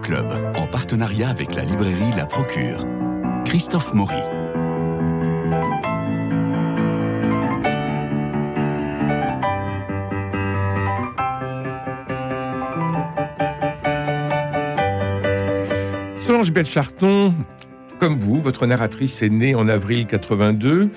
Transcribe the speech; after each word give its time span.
Club, 0.00 0.32
en 0.56 0.66
partenariat 0.66 1.28
avec 1.28 1.54
la 1.54 1.64
librairie 1.64 2.12
La 2.16 2.26
Procure. 2.26 2.86
Christophe 3.44 3.92
Maury. 3.92 4.14
Solange 16.24 16.52
Belcharton, 16.52 17.34
comme 17.98 18.16
vous, 18.16 18.40
votre 18.40 18.66
narratrice 18.66 19.22
est 19.22 19.28
née 19.28 19.54
en 19.54 19.68
avril 19.68 20.06
82. 20.06 20.90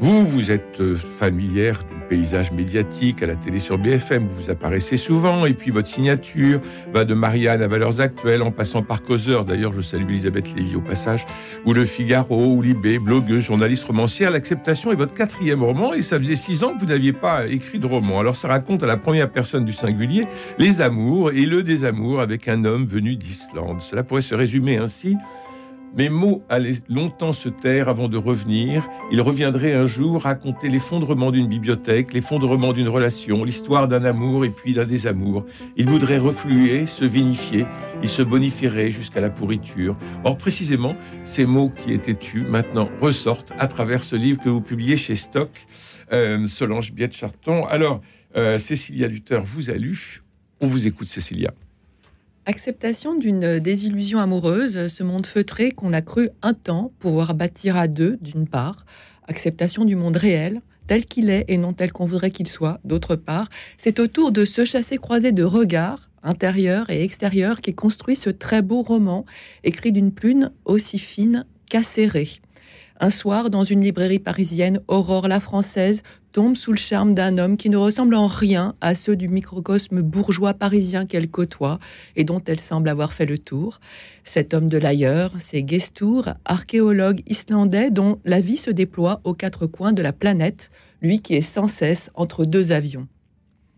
Vous, 0.00 0.26
vous 0.26 0.50
êtes 0.50 0.80
euh, 0.80 0.96
familière 0.96 1.84
paysage 2.10 2.50
médiatique 2.50 3.22
à 3.22 3.26
la 3.26 3.36
télé 3.36 3.60
sur 3.60 3.78
BFM, 3.78 4.26
vous 4.26 4.50
apparaissez 4.50 4.96
souvent, 4.96 5.46
et 5.46 5.54
puis 5.54 5.70
votre 5.70 5.86
signature 5.86 6.60
va 6.92 7.04
de 7.04 7.14
Marianne 7.14 7.62
à 7.62 7.68
Valeurs 7.68 8.00
Actuelles, 8.00 8.42
en 8.42 8.50
passant 8.50 8.82
par 8.82 9.02
Causeur, 9.02 9.44
d'ailleurs 9.44 9.72
je 9.72 9.80
salue 9.80 10.10
Elisabeth 10.10 10.52
Lévy 10.56 10.74
au 10.74 10.80
passage, 10.80 11.24
ou 11.64 11.72
Le 11.72 11.84
Figaro, 11.84 12.54
ou 12.54 12.62
Libé, 12.62 12.98
blogueuse, 12.98 13.44
journaliste 13.44 13.84
romancière. 13.84 14.32
L'acceptation 14.32 14.90
est 14.90 14.96
votre 14.96 15.14
quatrième 15.14 15.62
roman, 15.62 15.94
et 15.94 16.02
ça 16.02 16.18
faisait 16.18 16.34
six 16.34 16.64
ans 16.64 16.74
que 16.74 16.80
vous 16.80 16.86
n'aviez 16.86 17.12
pas 17.12 17.46
écrit 17.46 17.78
de 17.78 17.86
roman. 17.86 18.18
Alors 18.18 18.34
ça 18.34 18.48
raconte 18.48 18.82
à 18.82 18.86
la 18.86 18.96
première 18.96 19.30
personne 19.30 19.64
du 19.64 19.72
singulier 19.72 20.24
les 20.58 20.80
amours 20.80 21.30
et 21.30 21.46
le 21.46 21.62
désamour 21.62 22.20
avec 22.20 22.48
un 22.48 22.64
homme 22.64 22.86
venu 22.86 23.14
d'Islande. 23.14 23.80
Cela 23.82 24.02
pourrait 24.02 24.20
se 24.20 24.34
résumer 24.34 24.78
ainsi. 24.78 25.16
Mes 25.96 26.08
mots 26.08 26.42
allaient 26.48 26.80
longtemps 26.88 27.32
se 27.32 27.48
taire 27.48 27.88
avant 27.88 28.08
de 28.08 28.16
revenir. 28.16 28.88
Il 29.10 29.20
reviendrait 29.20 29.72
un 29.72 29.86
jour 29.86 30.22
raconter 30.22 30.68
l'effondrement 30.68 31.32
d'une 31.32 31.48
bibliothèque, 31.48 32.12
l'effondrement 32.12 32.72
d'une 32.72 32.88
relation, 32.88 33.42
l'histoire 33.42 33.88
d'un 33.88 34.04
amour 34.04 34.44
et 34.44 34.50
puis 34.50 34.72
d'un 34.72 34.84
désamour. 34.84 35.44
Il 35.76 35.86
voudrait 35.86 36.18
refluer, 36.18 36.86
se 36.86 37.04
vinifier, 37.04 37.66
il 38.04 38.08
se 38.08 38.22
bonifierait 38.22 38.92
jusqu'à 38.92 39.20
la 39.20 39.30
pourriture. 39.30 39.96
Or, 40.22 40.38
précisément, 40.38 40.94
ces 41.24 41.44
mots 41.44 41.70
qui 41.70 41.92
étaient 41.92 42.14
tus 42.14 42.42
maintenant 42.42 42.88
ressortent 43.00 43.52
à 43.58 43.66
travers 43.66 44.04
ce 44.04 44.14
livre 44.14 44.40
que 44.40 44.48
vous 44.48 44.60
publiez 44.60 44.96
chez 44.96 45.16
Stock, 45.16 45.50
euh, 46.12 46.46
Solange 46.46 46.92
Biette-Charton. 46.92 47.66
Alors, 47.66 48.00
euh, 48.36 48.58
Cécilia 48.58 49.08
Luther 49.08 49.42
vous 49.44 49.70
a 49.70 49.74
lu. 49.74 50.20
On 50.60 50.68
vous 50.68 50.86
écoute, 50.86 51.08
Cécilia. 51.08 51.52
Acceptation 52.46 53.14
d'une 53.14 53.58
désillusion 53.58 54.18
amoureuse, 54.18 54.88
ce 54.88 55.02
monde 55.02 55.26
feutré 55.26 55.72
qu'on 55.72 55.92
a 55.92 56.00
cru 56.00 56.30
un 56.40 56.54
temps 56.54 56.90
pouvoir 56.98 57.34
bâtir 57.34 57.76
à 57.76 57.86
deux, 57.86 58.16
d'une 58.22 58.48
part. 58.48 58.86
Acceptation 59.28 59.84
du 59.84 59.94
monde 59.94 60.16
réel, 60.16 60.62
tel 60.86 61.04
qu'il 61.04 61.28
est 61.28 61.44
et 61.48 61.58
non 61.58 61.74
tel 61.74 61.92
qu'on 61.92 62.06
voudrait 62.06 62.30
qu'il 62.30 62.48
soit, 62.48 62.80
d'autre 62.82 63.14
part. 63.14 63.50
C'est 63.76 64.00
autour 64.00 64.32
de 64.32 64.46
ce 64.46 64.64
chassé-croisé 64.64 65.32
de 65.32 65.44
regards, 65.44 66.08
intérieur 66.22 66.88
et 66.88 67.04
extérieur, 67.04 67.60
qui 67.60 67.74
construit 67.74 68.16
ce 68.16 68.30
très 68.30 68.62
beau 68.62 68.80
roman, 68.80 69.26
écrit 69.62 69.92
d'une 69.92 70.10
plume 70.10 70.50
aussi 70.64 70.98
fine 70.98 71.44
qu'acérée. 71.68 72.40
Un 73.00 73.10
soir, 73.10 73.50
dans 73.50 73.64
une 73.64 73.82
librairie 73.82 74.18
parisienne, 74.18 74.80
Aurore 74.88 75.28
la 75.28 75.40
Française 75.40 76.02
tombe 76.32 76.56
sous 76.56 76.72
le 76.72 76.78
charme 76.78 77.14
d'un 77.14 77.38
homme 77.38 77.56
qui 77.56 77.70
ne 77.70 77.76
ressemble 77.76 78.14
en 78.14 78.26
rien 78.26 78.74
à 78.80 78.94
ceux 78.94 79.16
du 79.16 79.28
microcosme 79.28 80.02
bourgeois 80.02 80.54
parisien 80.54 81.06
qu'elle 81.06 81.28
côtoie 81.28 81.78
et 82.16 82.24
dont 82.24 82.42
elle 82.46 82.60
semble 82.60 82.88
avoir 82.88 83.12
fait 83.12 83.26
le 83.26 83.38
tour. 83.38 83.80
Cet 84.24 84.54
homme 84.54 84.68
de 84.68 84.78
l'ailleurs, 84.78 85.32
c'est 85.38 85.68
Gestur, 85.68 86.34
archéologue 86.44 87.22
islandais 87.26 87.90
dont 87.90 88.18
la 88.24 88.40
vie 88.40 88.56
se 88.56 88.70
déploie 88.70 89.20
aux 89.24 89.34
quatre 89.34 89.66
coins 89.66 89.92
de 89.92 90.02
la 90.02 90.12
planète, 90.12 90.70
lui 91.02 91.20
qui 91.20 91.34
est 91.34 91.40
sans 91.40 91.68
cesse 91.68 92.10
entre 92.14 92.44
deux 92.44 92.72
avions. 92.72 93.08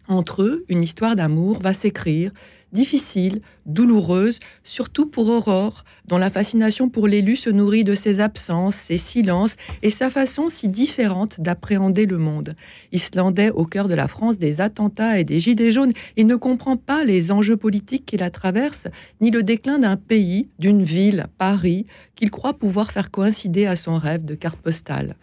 Entre 0.08 0.42
eux, 0.42 0.64
une 0.68 0.82
histoire 0.82 1.16
d'amour 1.16 1.60
va 1.60 1.72
s'écrire, 1.72 2.32
difficile, 2.72 3.40
douloureuse, 3.66 4.40
surtout 4.64 5.06
pour 5.06 5.28
Aurore, 5.28 5.84
dont 6.06 6.18
la 6.18 6.30
fascination 6.30 6.88
pour 6.88 7.06
l'élu 7.06 7.36
se 7.36 7.50
nourrit 7.50 7.84
de 7.84 7.94
ses 7.94 8.20
absences, 8.20 8.74
ses 8.74 8.98
silences 8.98 9.56
et 9.82 9.90
sa 9.90 10.10
façon 10.10 10.48
si 10.48 10.68
différente 10.68 11.40
d'appréhender 11.40 12.06
le 12.06 12.18
monde. 12.18 12.54
Islandais 12.92 13.50
au 13.50 13.64
cœur 13.64 13.88
de 13.88 13.94
la 13.94 14.08
France 14.08 14.38
des 14.38 14.60
attentats 14.60 15.18
et 15.18 15.24
des 15.24 15.40
gilets 15.40 15.70
jaunes, 15.70 15.92
il 16.16 16.26
ne 16.26 16.36
comprend 16.36 16.76
pas 16.76 17.04
les 17.04 17.30
enjeux 17.30 17.56
politiques 17.56 18.06
qui 18.06 18.16
la 18.16 18.30
traversent, 18.30 18.88
ni 19.20 19.30
le 19.30 19.42
déclin 19.42 19.78
d'un 19.78 19.96
pays, 19.96 20.48
d'une 20.58 20.82
ville, 20.82 21.26
Paris, 21.38 21.86
qu'il 22.14 22.30
croit 22.30 22.58
pouvoir 22.58 22.90
faire 22.90 23.10
coïncider 23.10 23.66
à 23.66 23.76
son 23.76 23.98
rêve 23.98 24.24
de 24.24 24.34
carte 24.34 24.60
postale. 24.60 25.16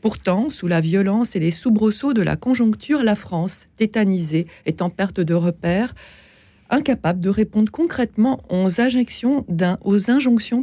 Pourtant, 0.00 0.50
sous 0.50 0.66
la 0.66 0.82
violence 0.82 1.34
et 1.34 1.40
les 1.40 1.50
soubresauts 1.50 2.12
de 2.12 2.20
la 2.20 2.36
conjoncture, 2.36 3.02
la 3.02 3.14
France, 3.14 3.68
tétanisée, 3.78 4.46
est 4.66 4.82
en 4.82 4.90
perte 4.90 5.18
de 5.18 5.32
repères, 5.32 5.94
incapable 6.70 7.20
de 7.20 7.28
répondre 7.28 7.70
concrètement 7.70 8.40
aux 8.48 8.80
injonctions 8.80 9.44
d'un, 9.48 9.78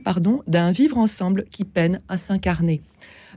pardon, 0.03 0.41
d'un 0.47 0.71
vivre 0.71 0.97
ensemble 0.97 1.45
qui 1.51 1.63
peine 1.63 2.01
à 2.07 2.17
s'incarner. 2.17 2.81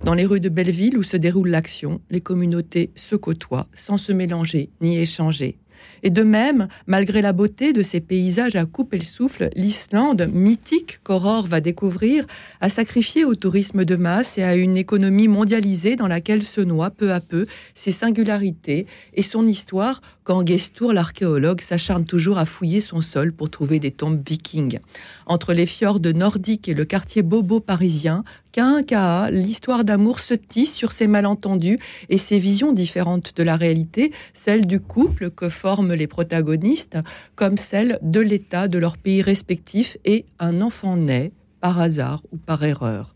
Dans 0.03 0.15
les 0.15 0.27
rues 0.27 0.41
de 0.41 0.49
Belleville 0.49 0.99
où 0.99 1.03
se 1.03 1.17
déroule 1.17 1.49
l'action, 1.49 2.01
les 2.11 2.21
communautés 2.21 2.91
se 2.97 3.17
côtoient 3.17 3.69
sans 3.75 3.97
se 3.97 4.13
mélanger 4.13 4.71
ni 4.81 4.99
échanger. 4.99 5.59
Et 6.03 6.11
de 6.11 6.23
même, 6.23 6.69
malgré 6.87 7.23
la 7.23 7.33
beauté 7.33 7.73
de 7.73 7.83
ces 7.83 8.01
paysages 8.01 8.57
à 8.57 8.65
couper 8.67 8.99
le 8.99 9.05
souffle, 9.05 9.51
l'Islande, 9.55 10.29
mythique 10.33 11.01
qu'Aurore 11.03 11.47
va 11.47 11.61
découvrir, 11.61 12.27
a 12.61 12.69
sacrifié 12.69 13.25
au 13.25 13.35
tourisme 13.35 13.85
de 13.85 13.97
masse 13.97 14.37
et 14.37 14.43
à 14.43 14.55
une 14.55 14.77
économie 14.77 15.29
mondialisée 15.29 15.97
dans 15.97 16.09
laquelle 16.09 16.43
se 16.43 16.61
noient 16.61 16.91
peu 16.91 17.13
à 17.13 17.21
peu 17.21 17.47
ses 17.75 17.91
singularités 17.91 18.87
et 19.15 19.23
son 19.23 19.47
histoire 19.47 20.03
quand 20.25 20.47
Gestur, 20.47 20.95
l'archéologue, 20.95 21.61
s'acharne 21.61 22.07
toujours 22.07 22.39
à 22.39 22.47
fouiller 22.47 22.81
son 22.81 23.03
sol 23.03 23.33
pour 23.33 23.51
trouver 23.51 23.79
des 23.79 23.91
tombes 23.91 24.27
vikings. 24.27 24.81
Entre 25.27 25.53
les 25.53 25.67
fjords 25.67 26.01
nordiques 26.01 26.67
et 26.67 26.75
le 26.75 26.87
quartier 26.87 27.21
bobo 27.21 27.61
parisien, 27.61 28.25
qu'à 28.51 28.65
un 28.65 28.83
cas, 28.83 29.31
l'histoire 29.31 29.85
d'amour 29.85 30.21
se 30.21 30.33
tisse 30.33 30.75
sur 30.75 30.93
ces 30.93 31.07
malentendus 31.07 31.79
et 32.09 32.17
ces 32.17 32.39
visions 32.39 32.73
différentes 32.73 33.37
de 33.37 33.43
la 33.43 33.57
réalité, 33.57 34.13
celle 34.33 34.67
du 34.67 34.81
couple 34.81 35.31
que 35.31 35.51
forment 35.51 35.93
les 35.93 36.07
protagonistes, 36.07 36.97
comme 37.37 37.59
celle 37.59 37.99
de 38.01 38.21
l'état 38.21 38.67
de 38.67 38.79
leur 38.79 38.97
pays 38.97 39.21
respectif, 39.21 39.99
et 40.07 40.25
un 40.39 40.63
enfant 40.63 40.97
naît, 40.97 41.33
par 41.61 41.79
hasard 41.81 42.23
ou 42.33 42.39
par 42.39 42.65
erreur. 42.65 43.15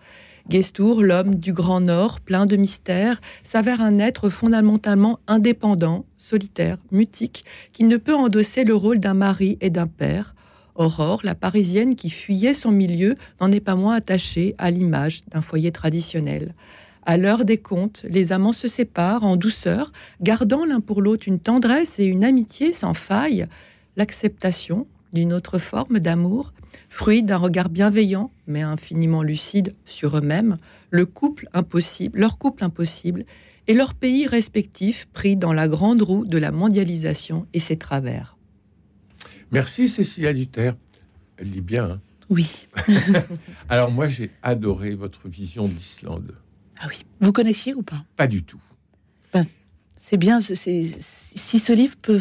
Gestour, 0.48 1.02
l'homme 1.02 1.34
du 1.34 1.52
Grand 1.52 1.82
Nord, 1.82 2.20
plein 2.20 2.46
de 2.46 2.56
mystères, 2.56 3.20
s'avère 3.44 3.82
un 3.82 3.98
être 3.98 4.30
fondamentalement 4.30 5.20
indépendant, 5.26 6.06
solitaire, 6.18 6.78
mutique, 6.90 7.44
qui 7.72 7.84
ne 7.84 7.96
peut 7.96 8.14
endosser 8.14 8.64
le 8.64 8.74
rôle 8.74 8.98
d'un 8.98 9.14
mari 9.14 9.56
et 9.60 9.70
d'un 9.70 9.86
père. 9.86 10.34
Aurore, 10.74 11.20
la 11.24 11.34
Parisienne 11.34 11.96
qui 11.96 12.10
fuyait 12.10 12.54
son 12.54 12.70
milieu, 12.70 13.16
n'en 13.40 13.50
est 13.50 13.60
pas 13.60 13.74
moins 13.74 13.94
attachée 13.94 14.54
à 14.58 14.70
l'image 14.70 15.22
d'un 15.32 15.40
foyer 15.40 15.72
traditionnel. 15.72 16.54
À 17.04 17.16
l'heure 17.16 17.44
des 17.44 17.56
comptes, 17.56 18.04
les 18.08 18.32
amants 18.32 18.52
se 18.52 18.68
séparent 18.68 19.24
en 19.24 19.36
douceur, 19.36 19.92
gardant 20.20 20.64
l'un 20.66 20.80
pour 20.80 21.00
l'autre 21.00 21.26
une 21.26 21.40
tendresse 21.40 21.98
et 21.98 22.04
une 22.04 22.22
amitié 22.22 22.72
sans 22.72 22.94
faille, 22.94 23.46
l'acceptation 23.96 24.86
d'une 25.12 25.32
autre 25.32 25.58
forme 25.58 26.00
d'amour, 26.00 26.52
fruit 26.90 27.22
d'un 27.22 27.38
regard 27.38 27.70
bienveillant 27.70 28.30
mais 28.46 28.62
infiniment 28.62 29.22
lucide 29.22 29.74
sur 29.86 30.18
eux-mêmes, 30.18 30.58
leur 30.90 31.12
couple 31.12 31.48
impossible 31.54 33.24
et 33.68 33.74
leur 33.74 33.94
pays 33.94 34.26
respectif 34.26 35.06
pris 35.12 35.36
dans 35.36 35.52
la 35.52 35.68
grande 35.68 36.02
roue 36.02 36.24
de 36.26 36.38
la 36.38 36.50
mondialisation 36.50 37.46
et 37.52 37.60
ses 37.60 37.76
travers. 37.76 38.36
Merci 39.52 39.88
Cécilia 39.88 40.32
Luther. 40.32 40.74
Elle 41.36 41.50
lit 41.50 41.60
bien. 41.60 41.84
Hein 41.84 42.00
oui. 42.30 42.66
Alors 43.68 43.90
moi 43.90 44.08
j'ai 44.08 44.30
adoré 44.42 44.94
votre 44.94 45.28
vision 45.28 45.68
d'Islande. 45.68 46.34
Ah 46.80 46.86
oui. 46.88 47.04
Vous 47.20 47.32
connaissiez 47.32 47.74
ou 47.74 47.82
pas? 47.82 48.04
Pas 48.16 48.26
du 48.26 48.42
tout. 48.42 48.60
Ben, 49.32 49.46
c'est 50.00 50.16
bien. 50.16 50.40
si 50.40 51.58
ce 51.58 51.72
livre 51.72 51.96
peut 52.00 52.20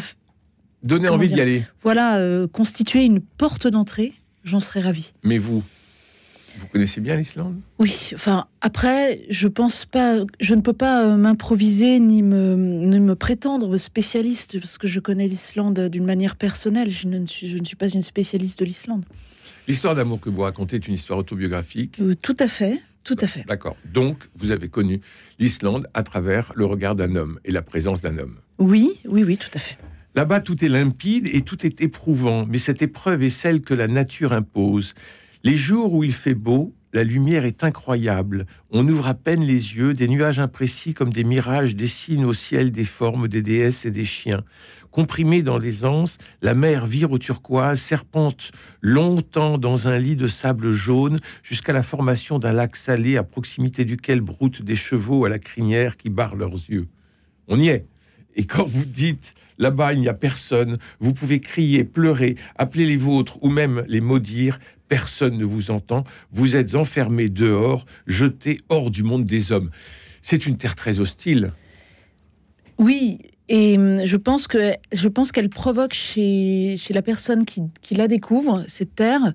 donner 0.82 1.08
envie 1.08 1.28
d'y 1.28 1.40
aller. 1.40 1.64
Voilà, 1.82 2.18
euh, 2.18 2.46
constituer 2.46 3.04
une 3.04 3.20
porte 3.20 3.66
d'entrée 3.66 4.14
j'en 4.44 4.60
serais 4.60 4.80
ravie. 4.80 5.12
Mais 5.22 5.38
vous, 5.38 5.62
vous 6.58 6.66
connaissez 6.66 7.00
bien 7.00 7.16
l'Islande? 7.16 7.60
Oui, 7.78 8.10
enfin 8.14 8.46
après, 8.60 9.22
je 9.30 9.48
pense 9.48 9.84
pas, 9.84 10.16
je 10.40 10.54
ne 10.54 10.60
peux 10.60 10.72
pas 10.72 11.06
euh, 11.06 11.16
m'improviser 11.16 11.98
ni 12.00 12.22
me, 12.22 12.56
me 12.56 13.14
prétendre 13.14 13.76
spécialiste 13.78 14.58
parce 14.58 14.78
que 14.78 14.88
je 14.88 15.00
connais 15.00 15.28
l'Islande 15.28 15.88
d'une 15.88 16.04
manière 16.04 16.36
personnelle. 16.36 16.90
Je 16.90 17.06
ne, 17.06 17.24
suis, 17.26 17.48
je 17.48 17.58
ne 17.58 17.64
suis 17.64 17.76
pas 17.76 17.88
une 17.88 18.02
spécialiste 18.02 18.60
de 18.60 18.64
l'Islande. 18.64 19.04
L'histoire 19.66 19.94
d'amour 19.94 20.20
que 20.20 20.30
vous 20.30 20.42
racontez 20.42 20.76
est 20.76 20.88
une 20.88 20.94
histoire 20.94 21.18
autobiographique. 21.18 22.00
Euh, 22.00 22.14
tout 22.20 22.36
à 22.38 22.48
fait, 22.48 22.80
tout 23.04 23.16
à 23.20 23.26
fait. 23.26 23.44
D'accord. 23.46 23.76
Donc, 23.92 24.16
vous 24.36 24.50
avez 24.50 24.68
connu 24.68 25.00
l'Islande 25.38 25.86
à 25.94 26.02
travers 26.02 26.52
le 26.56 26.66
regard 26.66 26.94
d'un 26.94 27.16
homme 27.16 27.38
et 27.44 27.52
la 27.52 27.62
présence 27.62 28.02
d'un 28.02 28.18
homme. 28.18 28.36
Oui, 28.58 28.92
oui, 29.06 29.24
oui, 29.24 29.36
tout 29.36 29.50
à 29.54 29.58
fait. 29.58 29.78
Là-bas, 30.14 30.40
tout 30.40 30.64
est 30.64 30.68
limpide 30.68 31.28
et 31.32 31.42
tout 31.42 31.64
est 31.64 31.80
éprouvant, 31.80 32.46
mais 32.46 32.58
cette 32.58 32.82
épreuve 32.82 33.22
est 33.22 33.30
celle 33.30 33.60
que 33.60 33.74
la 33.74 33.86
nature 33.86 34.32
impose. 34.32 34.94
Les 35.44 35.56
jours 35.56 35.92
où 35.92 36.02
il 36.02 36.12
fait 36.12 36.34
beau, 36.34 36.74
la 36.92 37.04
lumière 37.04 37.44
est 37.44 37.62
incroyable. 37.62 38.46
On 38.70 38.88
ouvre 38.88 39.06
à 39.06 39.14
peine 39.14 39.42
les 39.42 39.76
yeux, 39.76 39.94
des 39.94 40.08
nuages 40.08 40.40
imprécis 40.40 40.94
comme 40.94 41.12
des 41.12 41.22
mirages 41.22 41.76
dessinent 41.76 42.24
au 42.24 42.32
ciel 42.32 42.72
des 42.72 42.84
formes 42.84 43.28
des 43.28 43.40
déesses 43.40 43.84
et 43.84 43.92
des 43.92 44.04
chiens. 44.04 44.42
Comprimée 44.90 45.42
dans 45.42 45.58
les 45.58 45.74
la 46.42 46.54
mer 46.54 46.86
vire 46.86 47.12
au 47.12 47.18
turquoise, 47.18 47.78
serpente 47.78 48.50
longtemps 48.80 49.58
dans 49.58 49.86
un 49.86 49.98
lit 49.98 50.16
de 50.16 50.26
sable 50.26 50.72
jaune 50.72 51.20
jusqu'à 51.44 51.72
la 51.72 51.84
formation 51.84 52.40
d'un 52.40 52.52
lac 52.52 52.74
salé 52.74 53.16
à 53.16 53.22
proximité 53.22 53.84
duquel 53.84 54.20
broutent 54.20 54.62
des 54.62 54.76
chevaux 54.76 55.24
à 55.24 55.28
la 55.28 55.38
crinière 55.38 55.96
qui 55.96 56.10
barrent 56.10 56.36
leurs 56.36 56.56
yeux. 56.68 56.88
On 57.46 57.60
y 57.60 57.68
est. 57.68 57.86
Et 58.34 58.44
quand 58.44 58.64
vous 58.64 58.84
dites 58.84 59.34
là-bas 59.58 59.92
il 59.92 60.00
n'y 60.00 60.08
a 60.08 60.14
personne, 60.14 60.78
vous 61.00 61.12
pouvez 61.12 61.40
crier, 61.40 61.84
pleurer, 61.84 62.36
appeler 62.56 62.86
les 62.86 62.96
vôtres 62.96 63.38
ou 63.42 63.50
même 63.50 63.84
les 63.88 64.00
maudire, 64.00 64.58
personne 64.88 65.36
ne 65.36 65.44
vous 65.44 65.70
entend, 65.70 66.04
vous 66.32 66.56
êtes 66.56 66.74
enfermé 66.74 67.28
dehors, 67.28 67.84
jeté 68.06 68.60
hors 68.68 68.90
du 68.90 69.02
monde 69.02 69.26
des 69.26 69.52
hommes. 69.52 69.70
C'est 70.22 70.46
une 70.46 70.56
terre 70.56 70.74
très 70.74 70.98
hostile. 70.98 71.52
Oui, 72.78 73.18
et 73.48 73.76
hum, 73.76 74.04
je 74.04 74.16
pense 74.16 74.46
que 74.46 74.72
je 74.92 75.08
pense 75.08 75.32
qu'elle 75.32 75.48
provoque 75.50 75.94
chez, 75.94 76.76
chez 76.78 76.94
la 76.94 77.02
personne 77.02 77.44
qui, 77.44 77.62
qui 77.82 77.94
la 77.94 78.08
découvre 78.08 78.64
cette 78.68 78.94
terre. 78.94 79.32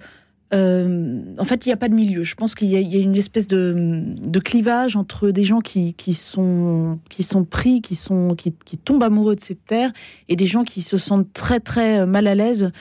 euh, 0.53 1.21
en 1.39 1.45
fait, 1.45 1.65
il 1.65 1.69
n'y 1.69 1.73
a 1.73 1.77
pas 1.77 1.89
de 1.89 1.95
milieu. 1.95 2.23
Je 2.23 2.35
pense 2.35 2.53
qu'il 2.53 2.67
y, 2.67 2.75
y 2.75 2.97
a 2.97 3.01
une 3.01 3.15
espèce 3.15 3.47
de, 3.47 4.03
de 4.05 4.39
clivage 4.39 4.95
entre 4.95 5.31
des 5.31 5.44
gens 5.44 5.61
qui, 5.61 5.94
qui 5.95 6.13
sont 6.13 7.00
qui 7.09 7.23
sont 7.23 7.44
pris, 7.44 7.81
qui 7.81 7.95
sont 7.95 8.35
qui, 8.35 8.53
qui 8.65 8.77
tombent 8.77 9.03
amoureux 9.03 9.35
de 9.35 9.41
cette 9.41 9.65
terre, 9.65 9.91
et 10.29 10.35
des 10.35 10.45
gens 10.47 10.63
qui 10.63 10.81
se 10.81 10.97
sentent 10.97 11.33
très 11.33 11.59
très 11.59 12.05
mal 12.05 12.27
à 12.27 12.35
l'aise, 12.35 12.71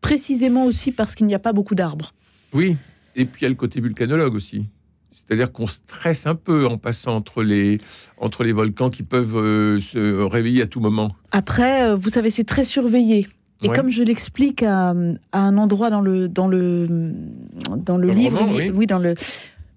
précisément 0.00 0.64
aussi 0.64 0.90
parce 0.90 1.14
qu'il 1.14 1.26
n'y 1.26 1.34
a 1.34 1.38
pas 1.38 1.52
beaucoup 1.52 1.74
d'arbres. 1.74 2.14
Oui, 2.54 2.76
et 3.16 3.24
puis 3.24 3.40
il 3.40 3.44
y 3.44 3.46
a 3.46 3.50
le 3.50 3.54
côté 3.54 3.80
volcanologue 3.80 4.34
aussi. 4.34 4.66
C'est-à-dire 5.12 5.52
qu'on 5.52 5.66
stresse 5.66 6.26
un 6.26 6.34
peu 6.34 6.66
en 6.66 6.78
passant 6.78 7.14
entre 7.16 7.42
les, 7.42 7.78
entre 8.16 8.44
les 8.44 8.52
volcans 8.52 8.88
qui 8.88 9.02
peuvent 9.02 9.36
euh, 9.36 9.78
se 9.80 10.22
réveiller 10.22 10.62
à 10.62 10.66
tout 10.66 10.80
moment. 10.80 11.14
Après, 11.32 11.82
euh, 11.90 11.96
vous 11.96 12.08
savez, 12.08 12.30
c'est 12.30 12.44
très 12.44 12.64
surveillé. 12.64 13.26
Et 13.62 13.68
Ouais. 13.68 13.76
comme 13.76 13.90
je 13.90 14.02
l'explique 14.04 14.62
à, 14.62 14.90
à 15.32 15.40
un 15.40 15.58
endroit 15.58 15.90
dans 15.90 16.00
le 16.00 16.28
dans 16.28 16.46
le 16.46 16.86
dans 16.88 17.74
le 17.74 17.82
Dans 17.82 17.96
le 17.98 18.10
livre, 18.12 18.38
roman, 18.38 18.52
il 18.58 18.66
y- 18.66 18.70
oui. 18.70 18.86
dans 18.86 19.00
le 19.00 19.14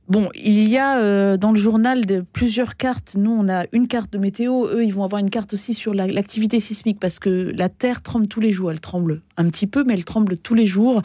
bon, 0.08 0.30
il 0.36 0.70
y 0.70 0.78
a 0.78 1.00
euh, 1.02 1.36
dans 1.36 1.52
le 1.52 1.60
journal 1.60 2.06
de 2.06 2.24
plusieurs 2.32 2.78
cartes. 2.78 3.16
Nous, 3.18 3.32
on 3.32 3.50
a 3.50 3.66
une 3.74 3.88
carte 3.88 4.14
de 4.14 4.20
météo. 4.20 4.68
Eux, 4.68 4.86
ils 4.86 4.94
vont 4.94 5.04
avoir 5.04 5.20
une 5.20 5.32
carte 5.32 5.54
aussi 5.54 5.74
sur 5.74 5.96
la- 5.96 6.06
l'activité 6.08 6.60
sismique 6.60 7.00
parce 7.00 7.18
que 7.18 7.52
la 7.56 7.70
Terre 7.70 8.04
tremble 8.04 8.28
tous 8.28 8.40
les 8.40 8.52
jours. 8.54 8.72
Elle 8.72 8.80
tremble 8.80 9.22
un 9.36 9.48
petit 9.50 9.66
peu, 9.68 9.84
mais 9.84 9.96
elle 9.96 10.06
tremble 10.06 10.38
tous 10.38 10.54
les 10.54 10.68
jours. 10.68 11.02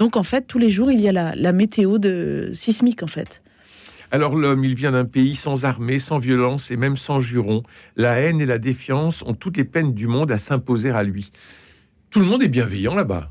Donc, 0.00 0.16
en 0.16 0.24
fait, 0.24 0.46
tous 0.48 0.58
les 0.58 0.70
jours, 0.70 0.90
il 0.90 1.00
y 1.00 1.08
a 1.08 1.12
la, 1.12 1.36
la 1.36 1.52
météo 1.52 1.98
de 1.98 2.50
sismique, 2.54 3.02
en 3.02 3.06
fait. 3.06 3.42
Alors 4.12 4.34
l'homme, 4.34 4.64
il 4.64 4.74
vient 4.74 4.90
d'un 4.90 5.04
pays 5.04 5.36
sans 5.36 5.64
armée, 5.64 6.00
sans 6.00 6.18
violence 6.18 6.72
et 6.72 6.76
même 6.76 6.96
sans 6.96 7.20
juron. 7.20 7.62
La 7.96 8.18
haine 8.18 8.40
et 8.40 8.46
la 8.46 8.58
défiance 8.58 9.22
ont 9.22 9.34
toutes 9.34 9.56
les 9.56 9.64
peines 9.64 9.94
du 9.94 10.08
monde 10.08 10.32
à 10.32 10.38
s'imposer 10.38 10.90
à 10.90 11.04
lui. 11.04 11.30
Tout 12.10 12.18
le 12.18 12.26
monde 12.26 12.42
est 12.42 12.48
bienveillant 12.48 12.94
là-bas. 12.94 13.30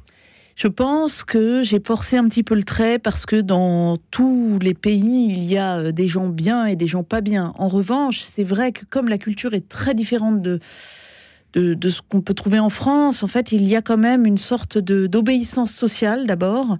Je 0.55 0.67
pense 0.67 1.23
que 1.23 1.63
j'ai 1.63 1.81
forcé 1.85 2.17
un 2.17 2.27
petit 2.29 2.43
peu 2.43 2.53
le 2.53 2.63
trait 2.63 2.99
parce 2.99 3.25
que 3.25 3.37
dans 3.37 3.97
tous 4.11 4.59
les 4.61 4.73
pays, 4.73 5.31
il 5.31 5.43
y 5.43 5.57
a 5.57 5.79
euh, 5.79 5.91
des 5.91 6.07
gens 6.07 6.27
bien 6.27 6.65
et 6.65 6.75
des 6.75 6.87
gens 6.87 7.03
pas 7.03 7.21
bien. 7.21 7.53
En 7.57 7.67
revanche, 7.67 8.21
c'est 8.21 8.43
vrai 8.43 8.71
que 8.73 8.85
comme 8.85 9.07
la 9.07 9.17
culture 9.17 9.53
est 9.53 9.67
très 9.67 9.93
différente 9.93 10.41
de, 10.41 10.59
de, 11.53 11.89
ce 11.89 12.01
qu'on 12.01 12.21
peut 12.21 12.33
trouver 12.33 12.59
en 12.59 12.69
France, 12.69 13.23
en 13.23 13.27
fait, 13.27 13.51
il 13.51 13.63
y 13.63 13.75
a 13.75 13.81
quand 13.81 13.97
même 13.97 14.25
une 14.25 14.37
sorte 14.37 14.77
d'obéissance 14.77 15.71
sociale 15.71 16.27
d'abord. 16.27 16.77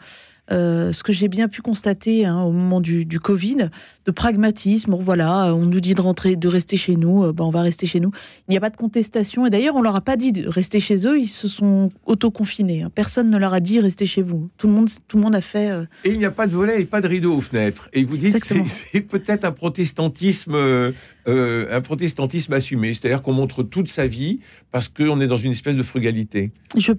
Euh, 0.51 0.93
ce 0.93 1.03
que 1.03 1.13
j'ai 1.13 1.27
bien 1.27 1.47
pu 1.47 1.61
constater 1.61 2.25
hein, 2.25 2.41
au 2.41 2.51
moment 2.51 2.81
du 2.81 3.19
Covid, 3.19 3.69
de 4.09 4.13
pragmatisme. 4.15 4.89
Bon, 4.91 4.97
voilà, 5.01 5.53
on 5.55 5.65
nous 5.67 5.79
dit 5.79 5.93
de 5.93 6.01
rentrer, 6.01 6.35
de 6.35 6.47
rester 6.47 6.77
chez 6.77 6.95
nous, 6.95 7.23
euh, 7.25 7.31
ben, 7.31 7.43
on 7.43 7.51
va 7.51 7.61
rester 7.61 7.85
chez 7.85 7.99
nous. 7.99 8.11
Il 8.47 8.51
n'y 8.51 8.57
a 8.57 8.59
pas 8.61 8.71
de 8.71 8.77
contestation. 8.77 9.45
Et 9.45 9.51
d'ailleurs, 9.51 9.75
on 9.75 9.83
leur 9.83 9.95
a 9.95 10.01
pas 10.01 10.17
dit 10.17 10.31
de 10.31 10.47
rester 10.49 10.79
chez 10.79 11.05
eux. 11.05 11.19
Ils 11.19 11.27
se 11.27 11.47
sont 11.47 11.89
auto-confinés. 12.07 12.81
hein. 12.81 12.91
Personne 12.93 13.29
ne 13.29 13.37
leur 13.37 13.53
a 13.53 13.59
dit 13.59 13.79
rester 13.79 14.07
chez 14.07 14.23
vous. 14.23 14.49
Tout 14.57 14.65
le 14.67 14.73
monde, 14.73 14.89
tout 15.07 15.17
le 15.17 15.23
monde 15.23 15.35
a 15.35 15.41
fait. 15.41 15.69
euh, 15.69 15.85
Et 16.03 16.09
il 16.11 16.17
n'y 16.17 16.25
a 16.25 16.31
pas 16.31 16.47
de 16.47 16.53
volet 16.53 16.81
et 16.81 16.85
pas 16.85 17.01
de 17.01 17.07
rideau 17.07 17.35
aux 17.35 17.41
fenêtres. 17.41 17.87
Et 17.93 18.03
vous 18.03 18.17
dites 18.17 18.37
c'est 18.67 19.01
peut-être 19.01 19.45
un 19.45 19.51
protestantisme, 19.51 20.55
euh, 20.55 20.91
un 21.27 21.81
protestantisme 21.81 22.53
assumé, 22.53 22.93
c'est-à-dire 22.95 23.21
qu'on 23.21 23.33
montre 23.33 23.61
toute 23.61 23.89
sa 23.89 24.07
vie 24.07 24.39
parce 24.71 24.87
qu'on 24.87 25.21
est 25.21 25.27
dans 25.27 25.37
une 25.37 25.51
espèce 25.51 25.75
de 25.75 25.83
frugalité. 25.83 26.51
Je, 26.75 26.93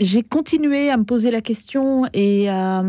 j'ai 0.00 0.22
continué 0.22 0.90
à 0.90 0.96
me 0.98 1.04
poser 1.04 1.30
la 1.30 1.40
question 1.40 2.04
et 2.12 2.48
à, 2.50 2.84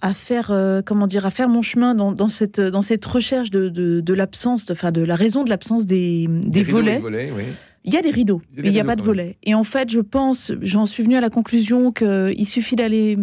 à 0.00 0.14
faire, 0.14 0.50
euh, 0.50 0.80
comment 0.84 1.06
dire, 1.06 1.26
à 1.26 1.30
faire 1.30 1.48
mon 1.48 1.62
chemin 1.62 1.94
dans, 1.94 2.12
dans 2.12 2.28
cette, 2.28 2.60
dans 2.60 2.82
cette 2.82 3.04
recherche 3.04 3.50
de, 3.50 3.68
de, 3.68 4.00
de 4.00 4.14
l'absence, 4.14 4.64
de, 4.66 4.72
enfin, 4.72 4.92
de 4.92 5.02
la 5.02 5.16
raison 5.16 5.44
de 5.44 5.50
l'absence 5.50 5.86
des, 5.86 6.26
des 6.28 6.62
rideaux 6.62 6.82
et 6.82 6.98
volets. 6.98 7.32
oui. 7.36 7.42
Il 7.84 7.94
y 7.94 7.96
a 7.96 8.02
des 8.02 8.10
rideaux, 8.10 8.42
Il 8.52 8.56
y 8.56 8.58
a 8.58 8.62
des 8.62 8.62
mais 8.62 8.68
il 8.68 8.72
n'y 8.74 8.80
a 8.80 8.84
pas 8.84 8.96
de 8.96 9.02
volets. 9.02 9.36
Et 9.44 9.54
en 9.54 9.64
fait, 9.64 9.88
je 9.90 10.00
pense, 10.00 10.52
j'en 10.60 10.84
suis 10.84 11.02
venue 11.04 11.16
à 11.16 11.20
la 11.22 11.30
conclusion 11.30 11.90
qu'il 11.90 12.46
suffit 12.46 12.76
d'aller, 12.76 13.16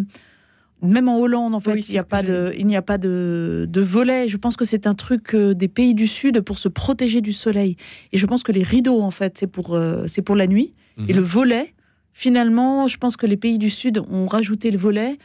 même 0.81 1.07
en 1.07 1.19
Hollande, 1.19 1.53
en 1.53 1.59
fait, 1.59 1.73
Oui, 1.73 1.85
il 1.87 1.91
n'y 1.91 1.99
a, 1.99 2.03
pas 2.03 2.23
de, 2.23 2.51
il 2.57 2.65
n'y 2.65 2.75
a 2.75 2.81
pas 2.81 2.97
de, 2.97 3.67
de 3.69 3.81
volets. 3.81 4.27
Je 4.27 4.37
pense 4.37 4.55
que 4.55 4.65
c'est 4.65 4.87
un 4.87 4.95
truc 4.95 5.35
euh, 5.35 5.53
des 5.53 5.67
pays 5.67 5.93
du 5.93 6.07
Sud 6.07 6.41
pour 6.41 6.57
se 6.57 6.67
protéger 6.67 7.21
du 7.21 7.33
soleil. 7.33 7.75
Et 8.11 8.17
je 8.17 8.25
pense 8.25 8.41
que 8.43 8.51
les 8.51 8.63
rideaux, 8.63 9.01
en 9.01 9.11
fait, 9.11 9.37
c'est 9.37 9.47
pour, 9.47 9.75
euh, 9.75 10.05
c'est 10.07 10.21
pour 10.23 10.35
la 10.35 10.47
nuit. 10.47 10.73
Et 10.97 11.11
Mhm. 11.13 11.15
le 11.17 11.21
volet, 11.21 11.73
finalement, 12.13 12.87
je 12.87 12.97
pense 12.97 13.17
que 13.17 13.25
les 13.27 13.37
pays 13.37 13.57
du 13.57 13.69
Sud 13.69 13.99
ont 14.09 14.25
rajouté 14.27 14.71
le 14.71 14.77
volet 14.77 15.17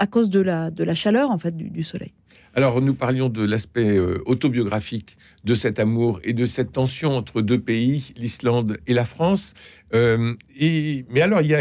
à 0.00 0.06
cause 0.06 0.30
de 0.30 0.40
la, 0.40 0.70
de 0.70 0.82
la 0.82 0.94
chaleur, 0.94 1.30
en 1.30 1.38
fait, 1.38 1.56
du, 1.56 1.70
du 1.70 1.82
soleil. 1.84 2.12
Alors, 2.54 2.80
nous 2.82 2.94
parlions 2.94 3.28
de 3.28 3.44
l'aspect 3.44 3.96
euh, 3.96 4.20
autobiographique 4.26 5.16
de 5.44 5.54
cet 5.54 5.78
amour 5.78 6.20
et 6.24 6.32
de 6.32 6.46
cette 6.46 6.72
tension 6.72 7.12
entre 7.12 7.42
deux 7.42 7.60
pays, 7.60 8.12
l'Islande 8.16 8.78
et 8.88 8.94
la 8.94 9.04
France. 9.04 9.54
Euh, 9.94 10.34
et, 10.58 11.04
mais 11.10 11.20
alors, 11.20 11.42
il 11.42 11.46
y 11.48 11.54
a, 11.54 11.60